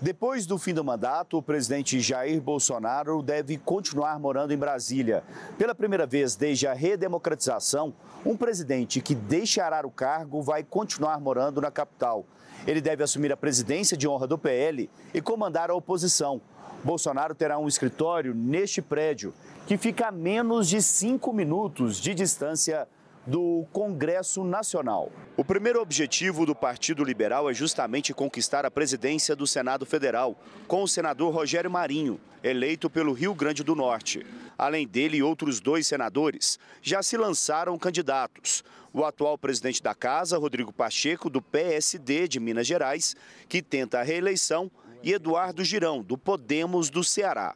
Depois 0.00 0.44
do 0.44 0.58
fim 0.58 0.74
do 0.74 0.82
mandato, 0.82 1.38
o 1.38 1.42
presidente 1.42 2.00
Jair 2.00 2.40
Bolsonaro 2.40 3.22
deve 3.22 3.56
continuar 3.56 4.18
morando 4.18 4.52
em 4.52 4.58
Brasília. 4.58 5.22
Pela 5.56 5.74
primeira 5.74 6.04
vez 6.04 6.34
desde 6.34 6.66
a 6.66 6.74
redemocratização, 6.74 7.94
um 8.26 8.36
presidente 8.36 9.00
que 9.00 9.14
deixará 9.14 9.86
o 9.86 9.90
cargo 9.90 10.42
vai 10.42 10.64
continuar 10.64 11.20
morando 11.20 11.60
na 11.60 11.70
capital. 11.70 12.26
Ele 12.66 12.80
deve 12.80 13.04
assumir 13.04 13.32
a 13.32 13.36
presidência 13.36 13.96
de 13.96 14.08
honra 14.08 14.26
do 14.26 14.36
PL 14.36 14.90
e 15.12 15.20
comandar 15.20 15.70
a 15.70 15.74
oposição. 15.74 16.40
Bolsonaro 16.82 17.34
terá 17.34 17.56
um 17.56 17.68
escritório 17.68 18.34
neste 18.34 18.82
prédio, 18.82 19.32
que 19.66 19.78
fica 19.78 20.08
a 20.08 20.12
menos 20.12 20.68
de 20.68 20.82
cinco 20.82 21.32
minutos 21.32 21.98
de 21.98 22.14
distância 22.14 22.88
do 23.26 23.66
Congresso 23.72 24.44
Nacional. 24.44 25.10
O 25.36 25.44
primeiro 25.44 25.80
objetivo 25.80 26.44
do 26.44 26.54
Partido 26.54 27.02
Liberal 27.02 27.48
é 27.48 27.54
justamente 27.54 28.12
conquistar 28.12 28.66
a 28.66 28.70
presidência 28.70 29.34
do 29.34 29.46
Senado 29.46 29.86
Federal, 29.86 30.38
com 30.68 30.82
o 30.82 30.88
senador 30.88 31.32
Rogério 31.32 31.70
Marinho, 31.70 32.20
eleito 32.42 32.90
pelo 32.90 33.12
Rio 33.12 33.34
Grande 33.34 33.64
do 33.64 33.74
Norte. 33.74 34.24
Além 34.58 34.86
dele, 34.86 35.22
outros 35.22 35.58
dois 35.58 35.86
senadores 35.86 36.58
já 36.82 37.02
se 37.02 37.16
lançaram 37.16 37.78
candidatos. 37.78 38.62
O 38.92 39.04
atual 39.04 39.38
presidente 39.38 39.82
da 39.82 39.94
Casa, 39.94 40.38
Rodrigo 40.38 40.72
Pacheco, 40.72 41.30
do 41.30 41.40
PSD 41.40 42.28
de 42.28 42.38
Minas 42.38 42.66
Gerais, 42.66 43.16
que 43.48 43.62
tenta 43.62 44.00
a 44.00 44.02
reeleição, 44.02 44.70
e 45.02 45.12
Eduardo 45.12 45.62
Girão, 45.64 46.02
do 46.02 46.16
Podemos 46.16 46.88
do 46.88 47.04
Ceará. 47.04 47.54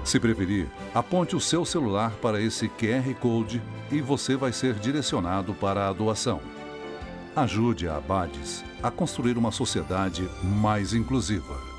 Se 0.05 0.21
preferir, 0.21 0.69
aponte 0.95 1.35
o 1.35 1.41
seu 1.41 1.65
celular 1.65 2.13
para 2.21 2.41
esse 2.41 2.69
QR 2.69 3.13
Code 3.21 3.61
e 3.91 4.01
você 4.01 4.37
vai 4.37 4.53
ser 4.53 4.75
direcionado 4.75 5.55
para 5.55 5.89
a 5.89 5.93
doação. 5.93 6.41
Ajude 7.35 7.89
a 7.89 7.97
Abades 7.97 8.63
a 8.83 8.91
construir 8.91 9.39
uma 9.39 9.51
sociedade 9.51 10.29
mais 10.43 10.93
inclusiva. 10.93 11.74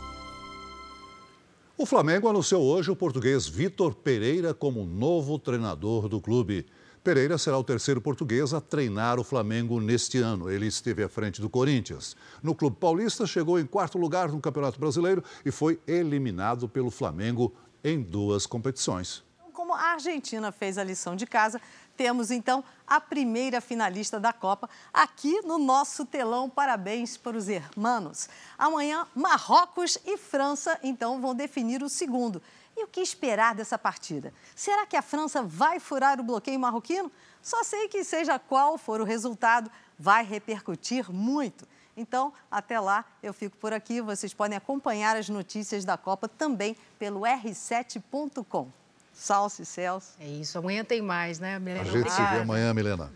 O 1.78 1.86
Flamengo 1.86 2.30
anunciou 2.30 2.64
hoje 2.64 2.90
o 2.90 2.96
português 2.96 3.50
Vitor 3.50 3.94
Pereira 3.94 4.54
como 4.54 4.86
novo 4.86 5.38
treinador 5.38 6.08
do 6.08 6.22
clube. 6.22 6.66
Pereira 7.04 7.38
será 7.38 7.58
o 7.58 7.66
terceiro 7.66 8.00
português 8.00 8.54
a 8.54 8.62
treinar 8.62 9.20
o 9.20 9.26
Flamengo 9.26 9.82
neste 9.82 10.20
ano. 10.20 10.50
Ele 10.50 10.68
esteve 10.68 11.04
à 11.04 11.10
frente 11.10 11.42
do 11.42 11.50
Corinthians. 11.50 12.16
No 12.42 12.56
Clube 12.56 12.78
Paulista, 12.80 13.28
chegou 13.28 13.60
em 13.60 13.66
quarto 13.66 13.98
lugar 13.98 14.30
no 14.30 14.40
Campeonato 14.40 14.80
Brasileiro 14.80 15.22
e 15.44 15.52
foi 15.52 15.78
eliminado 15.86 16.70
pelo 16.70 16.90
Flamengo 16.90 17.54
em 17.84 18.02
duas 18.02 18.46
competições. 18.46 19.22
Como 19.52 19.74
a 19.74 19.92
Argentina 19.92 20.54
fez 20.54 20.78
a 20.78 20.84
lição 20.84 21.14
de 21.14 21.28
casa, 21.28 21.60
temos 21.96 22.32
então 22.32 22.64
a 22.86 23.00
primeira 23.02 23.60
finalista 23.60 24.20
da 24.20 24.32
Copa 24.32 24.70
aqui 24.93 25.41
no 25.41 25.58
nosso 25.58 26.06
telão. 26.06 26.50
Parabéns 26.50 27.18
para 27.18 27.38
os 27.38 27.50
hermanos. 27.50 28.30
Amanhã, 28.58 29.08
Marrocos 29.16 29.98
e 30.06 30.18
França 30.18 30.80
então 30.84 31.20
vão 31.20 31.34
definir 31.34 31.82
o 31.82 31.89
segundo. 31.89 32.41
E 32.78 32.84
o 32.84 32.88
que 32.88 33.00
esperar 33.00 33.56
dessa 33.56 33.78
partida? 33.78 34.34
Será 34.54 34.86
que 34.86 34.98
a 34.98 35.02
França 35.02 35.41
vai 35.41 35.80
furar 35.80 36.20
o 36.20 36.24
bloqueio 36.24 36.60
marroquino? 36.60 37.12
Só 37.41 37.64
sei 37.64 37.88
que, 37.88 38.04
seja 38.04 38.38
qual 38.38 38.78
for 38.78 39.00
o 39.00 39.06
resultado, 39.06 39.72
vai 39.98 40.26
repercutir 40.26 41.10
muito. 41.10 41.66
Então, 41.96 42.34
até 42.52 42.78
lá, 42.80 43.06
eu 43.24 43.34
fico 43.34 43.56
por 43.58 43.72
aqui. 43.72 44.02
Vocês 44.02 44.34
podem 44.34 44.58
acompanhar 44.58 45.16
as 45.16 45.30
notícias 45.30 45.86
da 45.86 45.98
Copa 45.98 46.28
também 46.28 46.76
pelo 47.00 47.22
r7.com. 47.22 48.85
Salve, 49.16 49.66
Celso. 49.66 50.13
É 50.20 50.28
isso. 50.28 50.57
Amanhã 50.57 50.84
tem 50.84 51.01
mais, 51.01 51.39
né, 51.39 51.57
Milena? 51.57 51.82
A 51.82 51.86
gente 51.86 52.11
se 52.11 52.22
vê 52.22 52.41
amanhã, 52.41 52.74
Milena. 52.74 53.11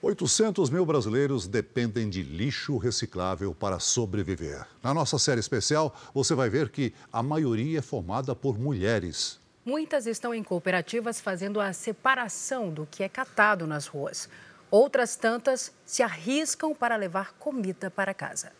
800 0.00 0.70
mil 0.70 0.86
brasileiros 0.86 1.46
dependem 1.46 2.08
de 2.08 2.22
lixo 2.22 2.76
reciclável 2.78 3.54
para 3.54 3.78
sobreviver. 3.78 4.66
Na 4.82 4.94
nossa 4.94 5.18
série 5.18 5.40
especial, 5.40 5.94
você 6.14 6.34
vai 6.34 6.48
ver 6.48 6.70
que 6.70 6.94
a 7.12 7.22
maioria 7.22 7.80
é 7.80 7.82
formada 7.82 8.34
por 8.34 8.58
mulheres. 8.58 9.38
Muitas 9.64 10.06
estão 10.06 10.32
em 10.32 10.42
cooperativas 10.42 11.20
fazendo 11.20 11.60
a 11.60 11.72
separação 11.72 12.70
do 12.70 12.86
que 12.86 13.02
é 13.02 13.08
catado 13.08 13.66
nas 13.66 13.86
ruas. 13.86 14.28
Outras 14.70 15.16
tantas 15.16 15.72
se 15.84 16.02
arriscam 16.02 16.74
para 16.74 16.96
levar 16.96 17.34
comida 17.34 17.90
para 17.90 18.14
casa. 18.14 18.52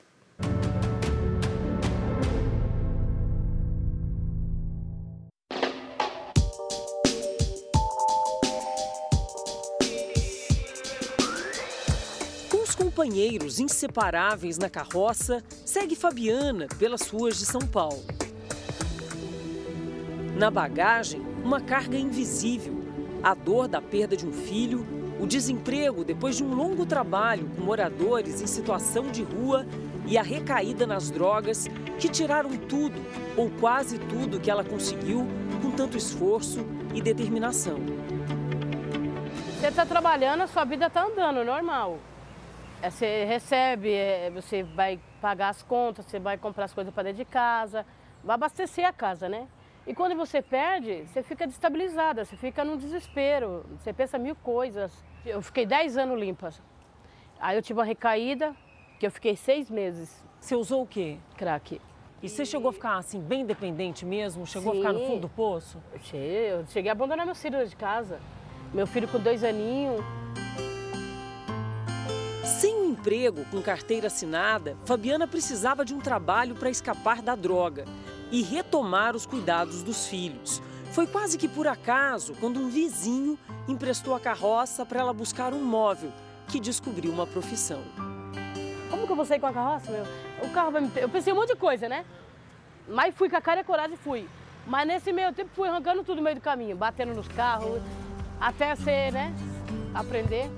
Companheiros 13.09 13.59
inseparáveis 13.59 14.59
na 14.59 14.69
carroça, 14.69 15.43
segue 15.65 15.97
Fabiana 15.97 16.67
pelas 16.79 17.09
ruas 17.09 17.39
de 17.39 17.47
São 17.47 17.63
Paulo. 17.63 18.05
Na 20.37 20.51
bagagem, 20.51 21.23
uma 21.43 21.59
carga 21.59 21.97
invisível, 21.97 22.75
a 23.23 23.33
dor 23.33 23.67
da 23.67 23.81
perda 23.81 24.15
de 24.15 24.27
um 24.27 24.33
filho, 24.33 24.87
o 25.19 25.27
desemprego 25.27 26.05
depois 26.05 26.37
de 26.37 26.45
um 26.45 26.55
longo 26.55 26.85
trabalho 26.85 27.49
com 27.57 27.63
moradores 27.63 28.43
em 28.43 28.47
situação 28.47 29.11
de 29.11 29.23
rua 29.23 29.67
e 30.07 30.19
a 30.19 30.23
recaída 30.23 30.87
nas 30.87 31.11
drogas 31.11 31.67
que 31.99 32.11
tiraram 32.11 32.51
tudo 32.59 33.01
ou 33.39 33.51
quase 33.59 33.99
tudo 33.99 34.39
que 34.39 34.51
ela 34.51 34.63
conseguiu 34.63 35.27
com 35.63 35.71
tanto 35.71 35.97
esforço 35.97 36.61
e 36.95 37.01
determinação. 37.01 37.79
Você 39.59 39.69
está 39.69 39.87
trabalhando, 39.87 40.43
a 40.43 40.47
sua 40.47 40.65
vida 40.67 40.89
está 40.89 41.07
andando, 41.07 41.43
normal. 41.43 41.99
É, 42.81 42.91
você 42.91 43.25
recebe, 43.25 43.93
é, 43.93 44.31
você 44.31 44.63
vai 44.63 45.01
pagar 45.21 45.49
as 45.49 45.63
contas, 45.63 46.07
você 46.07 46.19
vai 46.19 46.39
comprar 46.39 46.67
as 46.67 46.73
coisas 46.73 46.95
para 46.95 47.05
dentro 47.05 47.19
de 47.19 47.25
casa, 47.25 47.85
vai 48.23 48.35
abastecer 48.35 48.87
a 48.87 48.93
casa, 48.93 49.29
né? 49.29 49.49
E 49.87 49.95
quando 49.95 50.15
você 50.15 50.41
perde, 50.41 51.05
você 51.07 51.23
fica 51.23 51.47
destabilizada, 51.47 52.25
você 52.25 52.37
fica 52.37 52.65
num 52.65 52.77
desespero, 52.77 53.65
você 53.79 53.93
pensa 53.93 54.19
mil 54.19 54.37
coisas. 54.37 54.93
Eu 55.25 55.43
fiquei 55.43 55.67
10 55.67 55.97
anos 55.97 56.21
limpa. 56.21 56.51
Aí 57.41 57.57
eu 57.57 57.63
tive 57.63 57.81
uma 57.81 57.85
recaída, 57.85 58.55
que 59.01 59.07
eu 59.07 59.11
fiquei 59.11 59.35
seis 59.35 59.71
meses. 59.71 60.25
Você 60.39 60.55
usou 60.55 60.83
o 60.83 60.87
quê? 60.87 61.17
Crack. 61.37 61.81
E 62.23 62.29
você 62.29 62.45
chegou 62.45 62.69
a 62.69 62.73
ficar 62.73 62.97
assim, 62.99 63.21
bem 63.21 63.47
dependente 63.47 64.05
mesmo? 64.05 64.47
Chegou 64.47 64.73
Sim. 64.73 64.79
a 64.79 64.83
ficar 64.83 64.93
no 64.93 65.07
fundo 65.07 65.21
do 65.23 65.29
poço? 65.29 65.79
Eu 66.13 66.67
cheguei 66.67 66.91
a 66.91 66.93
abandonar 66.93 67.25
meu 67.25 67.35
filho 67.35 67.67
de 67.67 67.75
casa. 67.75 68.21
Meu 68.75 68.87
filho 68.87 69.09
com 69.09 69.19
dois 69.19 69.43
aninhos, 69.43 70.05
sem 72.49 72.75
um 72.75 72.91
emprego 72.91 73.45
com 73.51 73.61
carteira 73.61 74.07
assinada, 74.07 74.77
Fabiana 74.87 75.29
precisava 75.29 75.85
de 75.85 75.95
um 75.95 76.01
trabalho 76.01 76.55
para 76.55 76.71
escapar 76.71 77.21
da 77.21 77.35
droga 77.35 77.85
e 78.33 78.43
retomar 78.43 79.15
os 79.15 79.27
cuidados 79.27 79.83
dos 79.83 80.07
filhos. 80.07 80.63
Foi 80.93 81.07
quase 81.07 81.37
que 81.37 81.47
por 81.47 81.67
acaso 81.69 82.33
quando 82.41 82.59
um 82.59 82.71
vizinho 82.71 83.39
emprestou 83.69 84.15
a 84.15 84.21
carroça 84.21 84.85
para 84.87 85.01
ela 85.01 85.13
buscar 85.13 85.53
um 85.53 85.63
móvel 85.63 86.11
que 86.49 86.59
descobriu 86.59 87.13
uma 87.13 87.27
profissão. 87.27 87.83
Como 88.91 89.05
que 89.07 89.13
eu 89.13 89.17
vou 89.17 89.27
sair 89.27 89.39
com 89.39 89.47
a 89.47 89.53
carroça, 89.53 89.93
meu? 89.93 90.05
O 90.43 90.51
carro 90.51 90.71
vai 90.71 90.81
me... 90.81 90.91
Eu 90.97 91.09
pensei 91.11 91.33
um 91.33 91.37
monte 91.37 91.51
de 91.51 91.57
coisa, 91.57 91.87
né? 91.89 92.05
Mas 92.89 93.15
fui 93.15 93.29
com 93.29 93.37
a 93.37 93.41
cara 93.43 93.61
e 93.61 93.63
a 93.63 93.65
coragem 93.65 93.95
e 93.95 93.99
fui. 93.99 94.27
Mas 94.67 94.89
nesse 94.89 95.13
meio 95.13 95.33
tempo 95.35 95.51
fui 95.55 95.69
arrancando 95.69 96.03
tudo 96.03 96.17
no 96.17 96.23
meio 96.23 96.37
do 96.37 96.43
caminho, 96.43 96.75
batendo 96.75 97.13
nos 97.13 97.29
carros, 97.29 97.83
até 98.41 98.75
ser, 98.75 99.13
né? 99.13 99.35
Aprender. 99.95 100.51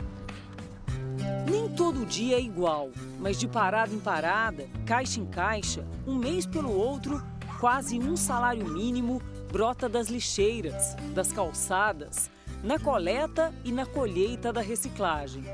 Nem 1.49 1.69
todo 1.69 2.07
dia 2.07 2.37
é 2.37 2.41
igual, 2.41 2.91
mas 3.19 3.39
de 3.39 3.49
parada 3.49 3.95
em 3.95 3.99
parada, 3.99 4.69
caixa 4.87 5.21
em 5.21 5.27
caixa, 5.27 5.85
um 6.07 6.15
mês 6.15 6.47
pelo 6.47 6.71
outro, 6.73 7.23
quase 7.59 7.99
um 7.99 8.17
salário 8.17 8.69
mínimo 8.69 9.21
brota 9.51 9.89
das 9.89 10.09
lixeiras, 10.09 10.95
das 11.15 11.33
calçadas, 11.33 12.31
na 12.63 12.79
coleta 12.79 13.53
e 13.65 13.73
na 13.73 13.85
colheita 13.85 14.53
da 14.53 14.61
reciclagem. 14.61 15.45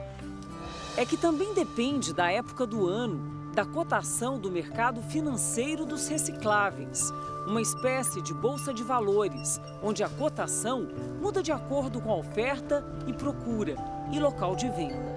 É 0.97 1.05
que 1.05 1.17
também 1.17 1.55
depende 1.55 2.13
da 2.13 2.31
época 2.31 2.67
do 2.67 2.87
ano, 2.87 3.53
da 3.55 3.65
cotação 3.65 4.39
do 4.39 4.51
mercado 4.51 5.01
financeiro 5.03 5.87
dos 5.87 6.09
recicláveis, 6.09 7.11
uma 7.47 7.63
espécie 7.63 8.21
de 8.21 8.35
bolsa 8.35 8.75
de 8.75 8.83
valores, 8.83 9.61
onde 9.83 10.03
a 10.03 10.09
cotação 10.09 10.87
muda 11.21 11.43
de 11.43 11.53
acordo 11.53 12.01
com 12.01 12.13
a 12.13 12.17
oferta 12.17 12.85
e 13.07 13.13
procura 13.13 13.77
e 14.13 14.19
local 14.19 14.55
de 14.55 14.69
venda. 14.69 15.16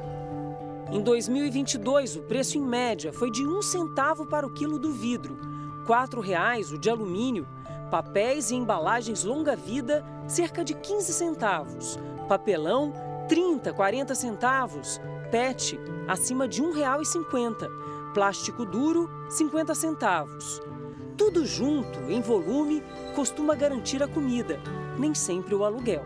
Em 0.92 1.04
2022, 1.04 2.16
o 2.16 2.24
preço 2.24 2.58
em 2.58 2.62
média 2.62 3.14
foi 3.14 3.30
de 3.30 3.46
um 3.46 3.62
centavo 3.62 4.26
para 4.26 4.48
o 4.48 4.50
quilo 4.50 4.80
do 4.80 4.92
vidro, 4.92 5.38
R$ 5.88 6.22
reais 6.22 6.72
o 6.72 6.80
de 6.80 6.90
alumínio, 6.90 7.48
papéis 7.92 8.50
e 8.50 8.56
embalagens 8.56 9.24
longa-vida, 9.24 10.04
cerca 10.28 10.64
de 10.64 10.74
15 10.74 11.14
centavos, 11.14 12.00
papelão, 12.28 12.92
30, 13.28 13.72
40 13.72 14.16
centavos, 14.16 15.00
PET, 15.30 15.80
acima 16.08 16.48
de 16.48 16.60
R$ 16.60 16.70
1,50, 16.70 17.70
plástico 18.16 18.66
duro, 18.66 19.08
50 19.30 19.76
centavos. 19.76 20.60
Tudo 21.16 21.46
junto, 21.46 22.00
em 22.10 22.20
volume, 22.20 22.82
costuma 23.16 23.54
garantir 23.54 24.02
a 24.02 24.08
comida, 24.08 24.60
nem 24.98 25.14
sempre 25.14 25.54
o 25.54 25.64
aluguel. 25.64 26.04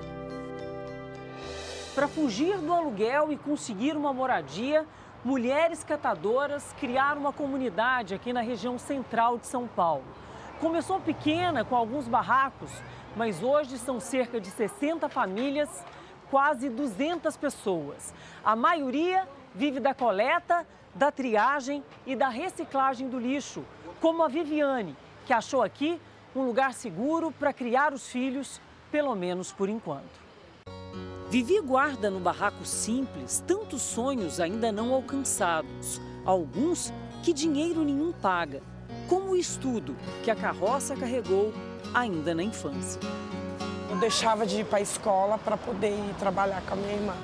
Para 1.96 2.08
fugir 2.08 2.58
do 2.58 2.74
aluguel 2.74 3.32
e 3.32 3.38
conseguir 3.38 3.96
uma 3.96 4.12
moradia, 4.12 4.84
mulheres 5.24 5.84
catadoras 5.84 6.74
criaram 6.80 7.22
uma 7.22 7.32
comunidade 7.32 8.16
aqui 8.16 8.34
na 8.34 8.42
região 8.42 8.80
central 8.80 9.38
de 9.38 9.46
São 9.46 9.68
Paulo. 9.68 10.04
Começou 10.60 11.00
pequena, 11.00 11.64
com 11.64 11.76
alguns 11.76 12.08
barracos, 12.08 12.72
mas 13.16 13.44
hoje 13.44 13.78
são 13.78 14.00
cerca 14.00 14.42
de 14.42 14.50
60 14.50 15.08
famílias, 15.08 15.70
quase 16.32 16.68
200 16.68 17.38
pessoas. 17.38 18.12
A 18.44 18.56
maioria 18.56 19.28
vive 19.54 19.80
da 19.80 19.94
coleta, 19.94 20.66
da 20.96 21.12
triagem 21.12 21.84
e 22.08 22.16
da 22.16 22.28
reciclagem 22.28 23.08
do 23.08 23.20
lixo, 23.20 23.64
como 24.02 24.24
a 24.24 24.28
Viviane, 24.28 24.98
que 25.28 25.34
achou 25.34 25.62
aqui 25.62 26.02
um 26.36 26.42
lugar 26.42 26.74
seguro 26.74 27.32
para 27.32 27.54
criar 27.54 27.94
os 27.94 28.10
filhos, 28.10 28.60
pelo 28.92 29.14
menos 29.14 29.52
por 29.52 29.70
enquanto. 29.70 30.23
Vivi 31.30 31.60
guarda 31.62 32.12
no 32.12 32.20
barraco 32.20 32.66
simples 32.66 33.44
tantos 33.48 33.82
sonhos 33.82 34.40
ainda 34.40 34.72
não 34.72 34.94
alcançados. 34.94 36.00
Alguns 36.26 36.94
que 37.24 37.34
dinheiro 37.34 37.84
nenhum 37.84 38.12
paga, 38.12 38.62
como 39.08 39.32
o 39.32 39.38
estudo 39.38 39.96
que 40.24 40.30
a 40.30 40.36
carroça 40.36 40.96
carregou 40.96 41.54
ainda 41.94 42.36
na 42.36 42.44
infância. 42.44 43.02
Eu 43.90 43.98
deixava 43.98 44.46
de 44.46 44.62
ir 44.62 44.66
para 44.66 44.80
a 44.80 44.82
escola 44.82 45.38
para 45.38 45.58
poder 45.58 45.92
ir 45.92 46.16
trabalhar 46.16 46.62
com 46.64 46.74
a 46.74 46.78
minha 46.78 46.94
irmã. 46.94 47.16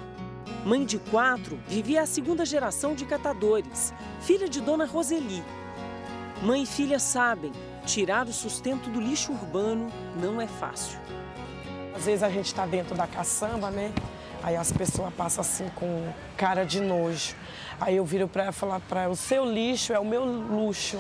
Mãe 0.66 0.86
de 0.86 1.00
quatro, 1.00 1.60
vivia 1.68 2.02
a 2.02 2.06
segunda 2.06 2.45
geração 2.45 2.93
de 2.93 3.06
catadores, 3.06 3.93
filha 4.22 4.47
de 4.50 4.60
Dona 4.60 4.86
Roseli. 4.86 5.43
Mãe 6.41 6.64
e 6.64 6.66
filha 6.66 7.00
sabem, 7.00 7.52
tirar 7.86 8.28
o 8.28 8.34
sustento 8.34 8.89
do 8.89 9.00
lixo 9.00 9.32
urbano 9.32 9.88
não 10.22 10.41
é 10.41 10.47
fácil. 10.47 11.00
Às 12.00 12.06
vezes 12.06 12.24
a 12.24 12.30
gente 12.30 12.45
está 12.45 12.66
dentro 12.66 12.95
da 12.95 13.06
caçamba, 13.06 13.70
né? 13.70 13.91
Aí 14.41 14.56
as 14.56 14.72
pessoas 14.72 15.14
passam 15.14 15.41
assim 15.41 15.70
com 15.76 16.10
cara 16.38 16.64
de 16.64 16.80
nojo. 16.80 17.36
Aí 17.78 17.97
eu 17.97 18.06
viro 18.06 18.26
para 18.26 18.43
ela 18.43 18.52
e 18.52 18.54
falo 18.54 18.82
para 18.88 19.02
ela, 19.02 19.12
o 19.12 19.18
seu 19.18 19.43
lixo 19.43 19.91
é 19.91 20.00
o 20.00 20.06
meu 20.06 20.24
luxo. 20.24 20.97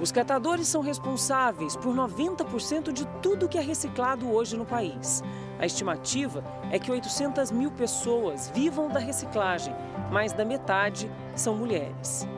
Os 0.00 0.12
catadores 0.12 0.68
são 0.68 0.80
responsáveis 0.80 1.74
por 1.74 1.92
90% 1.92 2.92
de 2.92 3.04
tudo 3.20 3.48
que 3.48 3.58
é 3.58 3.60
reciclado 3.60 4.32
hoje 4.32 4.56
no 4.56 4.64
país. 4.64 5.24
A 5.58 5.66
estimativa 5.66 6.44
é 6.70 6.78
que 6.78 6.92
800 6.92 7.50
mil 7.50 7.72
pessoas 7.72 8.52
vivam 8.54 8.88
da 8.88 9.00
reciclagem, 9.00 9.74
mais 10.08 10.32
da 10.32 10.44
metade 10.44 11.10
são 11.34 11.56
mulheres. 11.56 12.28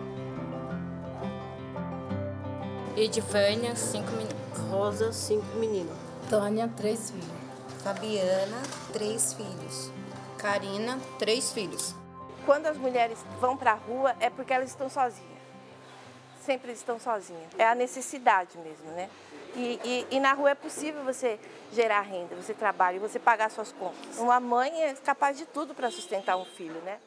Edivânia, 2.97 3.77
cinco 3.77 4.11
meninos. 4.13 4.37
Rosa, 4.71 5.13
cinco 5.13 5.59
meninos. 5.59 6.06
Tânia, 6.29 6.71
três 6.77 7.11
filhos. 7.11 7.83
Fabiana, 7.83 8.63
três 8.93 9.33
filhos. 9.33 9.91
Karina, 10.39 10.99
três 11.19 11.53
filhos. 11.53 11.95
Quando 12.45 12.67
as 12.67 12.77
mulheres 12.77 13.19
vão 13.41 13.57
para 13.57 13.73
a 13.73 13.75
rua 13.75 14.15
é 14.21 14.29
porque 14.31 14.53
elas 14.53 14.71
estão 14.71 14.89
sozinhas 14.89 15.37
sempre 16.47 16.71
estão 16.73 16.99
sozinhas. 17.01 17.51
É 17.59 17.67
a 17.67 17.75
necessidade 17.75 18.57
mesmo, 18.59 18.87
né? 18.93 19.11
E, 19.57 19.81
e, 19.85 20.17
e, 20.17 20.21
na 20.21 20.33
rua 20.35 20.51
é 20.51 20.55
possível 20.55 21.03
você 21.03 21.39
gerar 21.73 22.03
renda, 22.03 22.37
você 22.37 22.55
trabalha 22.55 22.97
e 22.97 22.99
você 22.99 23.19
pagar 23.19 23.51
suas 23.51 23.73
contas. 23.73 24.19
Uma 24.19 24.39
mãe 24.39 24.83
é 24.83 24.95
capaz 24.95 25.37
de 25.37 25.47
tudo 25.47 25.75
para 25.75 25.91
sustentar 25.91 26.37
um 26.37 26.45
filho, 26.45 26.81
né? 26.83 26.99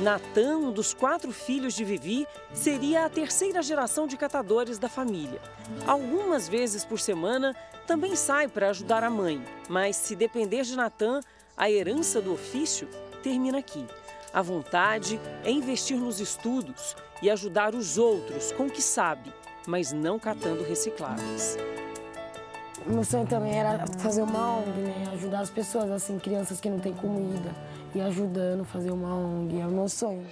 Natan, 0.00 0.58
um 0.58 0.70
dos 0.70 0.92
quatro 0.92 1.32
filhos 1.32 1.74
de 1.74 1.82
Vivi, 1.82 2.26
seria 2.52 3.06
a 3.06 3.08
terceira 3.08 3.62
geração 3.62 4.06
de 4.06 4.16
catadores 4.16 4.78
da 4.78 4.88
família. 4.88 5.40
Algumas 5.86 6.46
vezes 6.46 6.84
por 6.84 7.00
semana 7.00 7.56
também 7.86 8.16
sai 8.16 8.48
para 8.48 8.70
ajudar 8.70 9.04
a 9.04 9.10
mãe, 9.10 9.42
mas 9.68 9.96
se 9.96 10.16
depender 10.16 10.62
de 10.62 10.76
Natan, 10.76 11.20
a 11.56 11.70
herança 11.70 12.20
do 12.20 12.32
ofício 12.32 12.88
termina 13.22 13.58
aqui. 13.58 13.86
A 14.32 14.42
vontade 14.42 15.20
é 15.44 15.50
investir 15.50 15.96
nos 15.96 16.18
estudos 16.18 16.96
e 17.22 17.30
ajudar 17.30 17.74
os 17.74 17.96
outros 17.96 18.50
com 18.52 18.66
o 18.66 18.70
que 18.70 18.82
sabe, 18.82 19.32
mas 19.66 19.92
não 19.92 20.18
catando 20.18 20.64
recicláveis. 20.64 21.56
Meu 22.86 23.04
sonho 23.04 23.26
também 23.26 23.58
era 23.58 23.86
fazer 23.98 24.20
uma 24.20 24.58
ONG, 24.58 24.80
né? 24.80 25.08
Ajudar 25.14 25.40
as 25.40 25.48
pessoas, 25.48 25.90
assim, 25.90 26.18
crianças 26.18 26.60
que 26.60 26.68
não 26.68 26.78
têm 26.78 26.92
comida. 26.92 27.54
E 27.94 28.00
ajudando, 28.00 28.64
fazer 28.64 28.90
uma 28.90 29.14
ONG, 29.14 29.58
é 29.58 29.66
o 29.66 29.70
meu 29.70 29.88
sonho. 29.88 30.26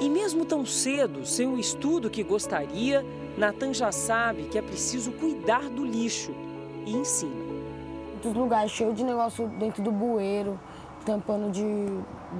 E 0.00 0.08
mesmo 0.08 0.44
tão 0.44 0.64
cedo, 0.64 1.26
sem 1.26 1.46
o 1.46 1.58
estudo 1.58 2.10
que 2.10 2.22
gostaria, 2.22 3.04
Natan 3.36 3.72
já 3.72 3.92
sabe 3.92 4.44
que 4.44 4.58
é 4.58 4.62
preciso 4.62 5.12
cuidar 5.12 5.68
do 5.68 5.84
lixo 5.84 6.32
e 6.86 6.92
ensina. 6.92 7.50
Muitos 8.12 8.34
lugares 8.34 8.70
cheios 8.70 8.96
de 8.96 9.04
negócio 9.04 9.48
dentro 9.58 9.82
do 9.82 9.90
bueiro, 9.90 10.58
tampando 11.04 11.50
de, 11.50 11.62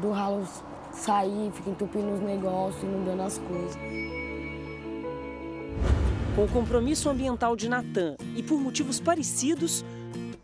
do 0.01 0.11
ralo 0.11 0.47
sair, 0.93 1.51
fica 1.53 1.71
entupindo 1.71 2.13
os 2.13 2.21
negócios, 2.21 2.83
inundando 2.83 3.23
as 3.23 3.39
coisas. 3.39 3.79
Com 6.35 6.45
o 6.45 6.49
compromisso 6.49 7.09
ambiental 7.09 7.57
de 7.57 7.69
Natan 7.69 8.17
e 8.37 8.43
por 8.43 8.59
motivos 8.59 9.01
parecidos, 9.01 9.85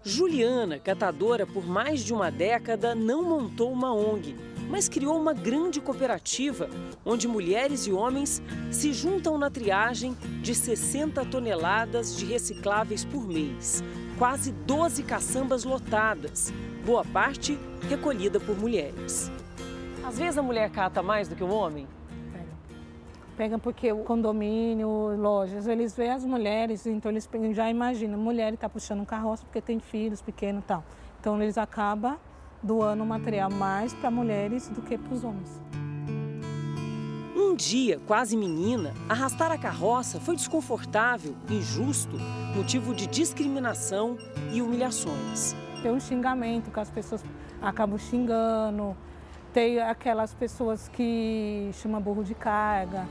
Juliana, 0.02 0.78
catadora 0.78 1.46
por 1.46 1.66
mais 1.66 2.00
de 2.02 2.14
uma 2.14 2.30
década, 2.30 2.94
não 2.94 3.22
montou 3.22 3.72
uma 3.72 3.92
ONG, 3.92 4.36
mas 4.68 4.88
criou 4.88 5.18
uma 5.20 5.32
grande 5.32 5.80
cooperativa 5.80 6.68
onde 7.04 7.28
mulheres 7.28 7.86
e 7.86 7.92
homens 7.92 8.42
se 8.70 8.92
juntam 8.92 9.38
na 9.38 9.50
triagem 9.50 10.16
de 10.42 10.54
60 10.54 11.24
toneladas 11.26 12.16
de 12.16 12.26
recicláveis 12.26 13.04
por 13.04 13.26
mês. 13.26 13.82
Quase 14.18 14.52
12 14.52 15.02
caçambas 15.02 15.64
lotadas, 15.64 16.52
boa 16.84 17.04
parte 17.04 17.58
recolhida 17.88 18.40
por 18.40 18.58
mulheres. 18.58 19.30
Às 20.04 20.18
vezes 20.18 20.38
a 20.38 20.42
mulher 20.42 20.70
cata 20.70 21.02
mais 21.02 21.28
do 21.28 21.36
que 21.36 21.44
o 21.44 21.48
homem? 21.48 21.86
Pega. 22.32 22.46
Pega 23.36 23.58
porque 23.58 23.92
o 23.92 24.04
condomínio, 24.04 24.88
lojas, 25.16 25.66
eles 25.66 25.96
veem 25.96 26.12
as 26.12 26.24
mulheres, 26.24 26.86
então 26.86 27.10
eles 27.10 27.28
já 27.52 27.68
imaginam, 27.68 28.18
mulher 28.18 28.54
está 28.54 28.68
puxando 28.68 29.00
um 29.00 29.04
carroça 29.04 29.44
porque 29.44 29.60
tem 29.60 29.78
filhos 29.78 30.22
pequenos 30.22 30.62
e 30.62 30.66
tal. 30.66 30.84
Então 31.20 31.42
eles 31.42 31.58
acabam 31.58 32.16
doando 32.62 33.04
material 33.04 33.50
mais 33.50 33.94
para 33.94 34.10
mulheres 34.10 34.68
do 34.68 34.82
que 34.82 34.96
para 34.96 35.14
os 35.14 35.24
homens. 35.24 35.62
Um 37.34 37.54
dia, 37.54 38.00
quase 38.06 38.36
menina, 38.36 38.92
arrastar 39.08 39.52
a 39.52 39.58
carroça 39.58 40.18
foi 40.20 40.36
desconfortável, 40.36 41.34
injusto, 41.50 42.16
motivo 42.54 42.94
de 42.94 43.06
discriminação 43.06 44.16
e 44.52 44.60
humilhações. 44.60 45.54
Tem 45.82 45.90
um 45.90 46.00
xingamento 46.00 46.70
que 46.70 46.80
as 46.80 46.90
pessoas 46.90 47.24
acabam 47.60 47.98
xingando, 47.98 48.96
tem 49.52 49.80
aquelas 49.80 50.34
pessoas 50.34 50.88
que 50.88 51.70
chama 51.74 51.98
burro 52.00 52.24
de 52.24 52.34
carga. 52.34 53.06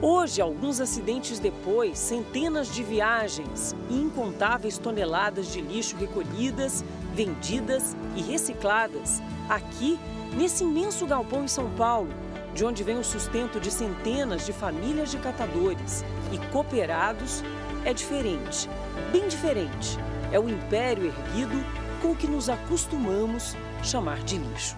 Hoje, 0.00 0.42
alguns 0.42 0.80
acidentes 0.80 1.38
depois, 1.38 1.96
centenas 1.96 2.74
de 2.74 2.82
viagens 2.82 3.72
e 3.88 3.94
incontáveis 3.94 4.76
toneladas 4.76 5.52
de 5.52 5.60
lixo 5.60 5.96
recolhidas, 5.96 6.84
vendidas 7.14 7.96
e 8.16 8.22
recicladas 8.22 9.22
aqui, 9.48 9.98
nesse 10.36 10.64
imenso 10.64 11.06
galpão 11.06 11.44
em 11.44 11.48
São 11.48 11.70
Paulo, 11.70 12.10
de 12.54 12.64
onde 12.64 12.82
vem 12.82 12.98
o 12.98 13.04
sustento 13.04 13.60
de 13.60 13.70
centenas 13.70 14.44
de 14.44 14.52
famílias 14.52 15.10
de 15.10 15.18
catadores 15.18 16.04
e 16.32 16.38
cooperados, 16.50 17.42
é 17.84 17.92
diferente, 17.92 18.68
bem 19.10 19.28
diferente. 19.28 19.98
É 20.30 20.38
o 20.38 20.48
império 20.48 21.06
erguido 21.06 21.56
com 22.00 22.12
o 22.12 22.16
que 22.16 22.26
nos 22.26 22.48
acostumamos 22.48 23.56
chamar 23.82 24.18
de 24.20 24.38
lixo 24.38 24.76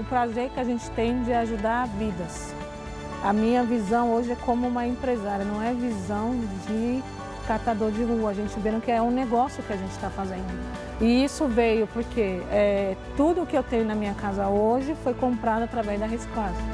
o 0.00 0.04
prazer 0.04 0.50
que 0.50 0.58
a 0.58 0.64
gente 0.64 0.88
tem 0.90 1.22
de 1.22 1.32
ajudar 1.32 1.86
vidas. 1.86 2.54
A 3.22 3.32
minha 3.32 3.62
visão 3.62 4.14
hoje 4.14 4.32
é 4.32 4.36
como 4.36 4.66
uma 4.66 4.86
empresária, 4.86 5.44
não 5.44 5.62
é 5.62 5.74
visão 5.74 6.34
de 6.66 7.02
catador 7.50 7.90
de 7.90 8.04
rua. 8.04 8.30
A 8.30 8.34
gente 8.34 8.58
vendo 8.60 8.80
que 8.80 8.92
é 8.92 9.02
um 9.02 9.10
negócio 9.10 9.60
que 9.64 9.72
a 9.72 9.76
gente 9.76 9.90
está 9.90 10.08
fazendo. 10.08 10.46
E 11.00 11.24
isso 11.24 11.48
veio 11.48 11.88
porque 11.88 12.40
é, 12.50 12.96
tudo 13.16 13.44
que 13.44 13.56
eu 13.56 13.62
tenho 13.62 13.84
na 13.84 13.94
minha 13.94 14.14
casa 14.14 14.46
hoje 14.46 14.94
foi 15.02 15.14
comprado 15.14 15.64
através 15.64 15.98
da 15.98 16.06
reciclagem. 16.06 16.64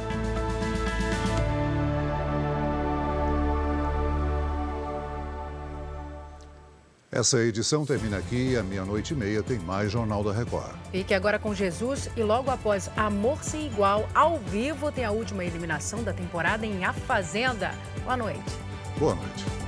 Essa 7.10 7.38
edição 7.38 7.86
termina 7.86 8.18
aqui 8.18 8.50
e 8.50 8.56
à 8.58 8.62
meia-noite 8.62 9.14
e 9.14 9.16
meia 9.16 9.42
tem 9.42 9.58
mais 9.58 9.90
Jornal 9.90 10.22
da 10.22 10.32
Record. 10.32 10.74
Fique 10.90 11.14
agora 11.14 11.38
com 11.38 11.54
Jesus 11.54 12.10
e 12.14 12.22
logo 12.22 12.50
após 12.50 12.90
Amor 12.94 13.42
Sem 13.42 13.68
Igual, 13.68 14.06
ao 14.14 14.38
vivo, 14.38 14.92
tem 14.92 15.06
a 15.06 15.10
última 15.10 15.42
eliminação 15.42 16.02
da 16.02 16.12
temporada 16.12 16.66
em 16.66 16.84
A 16.84 16.92
Fazenda. 16.92 17.70
Boa 18.04 18.18
noite. 18.18 18.42
Boa 18.98 19.14
noite. 19.14 19.65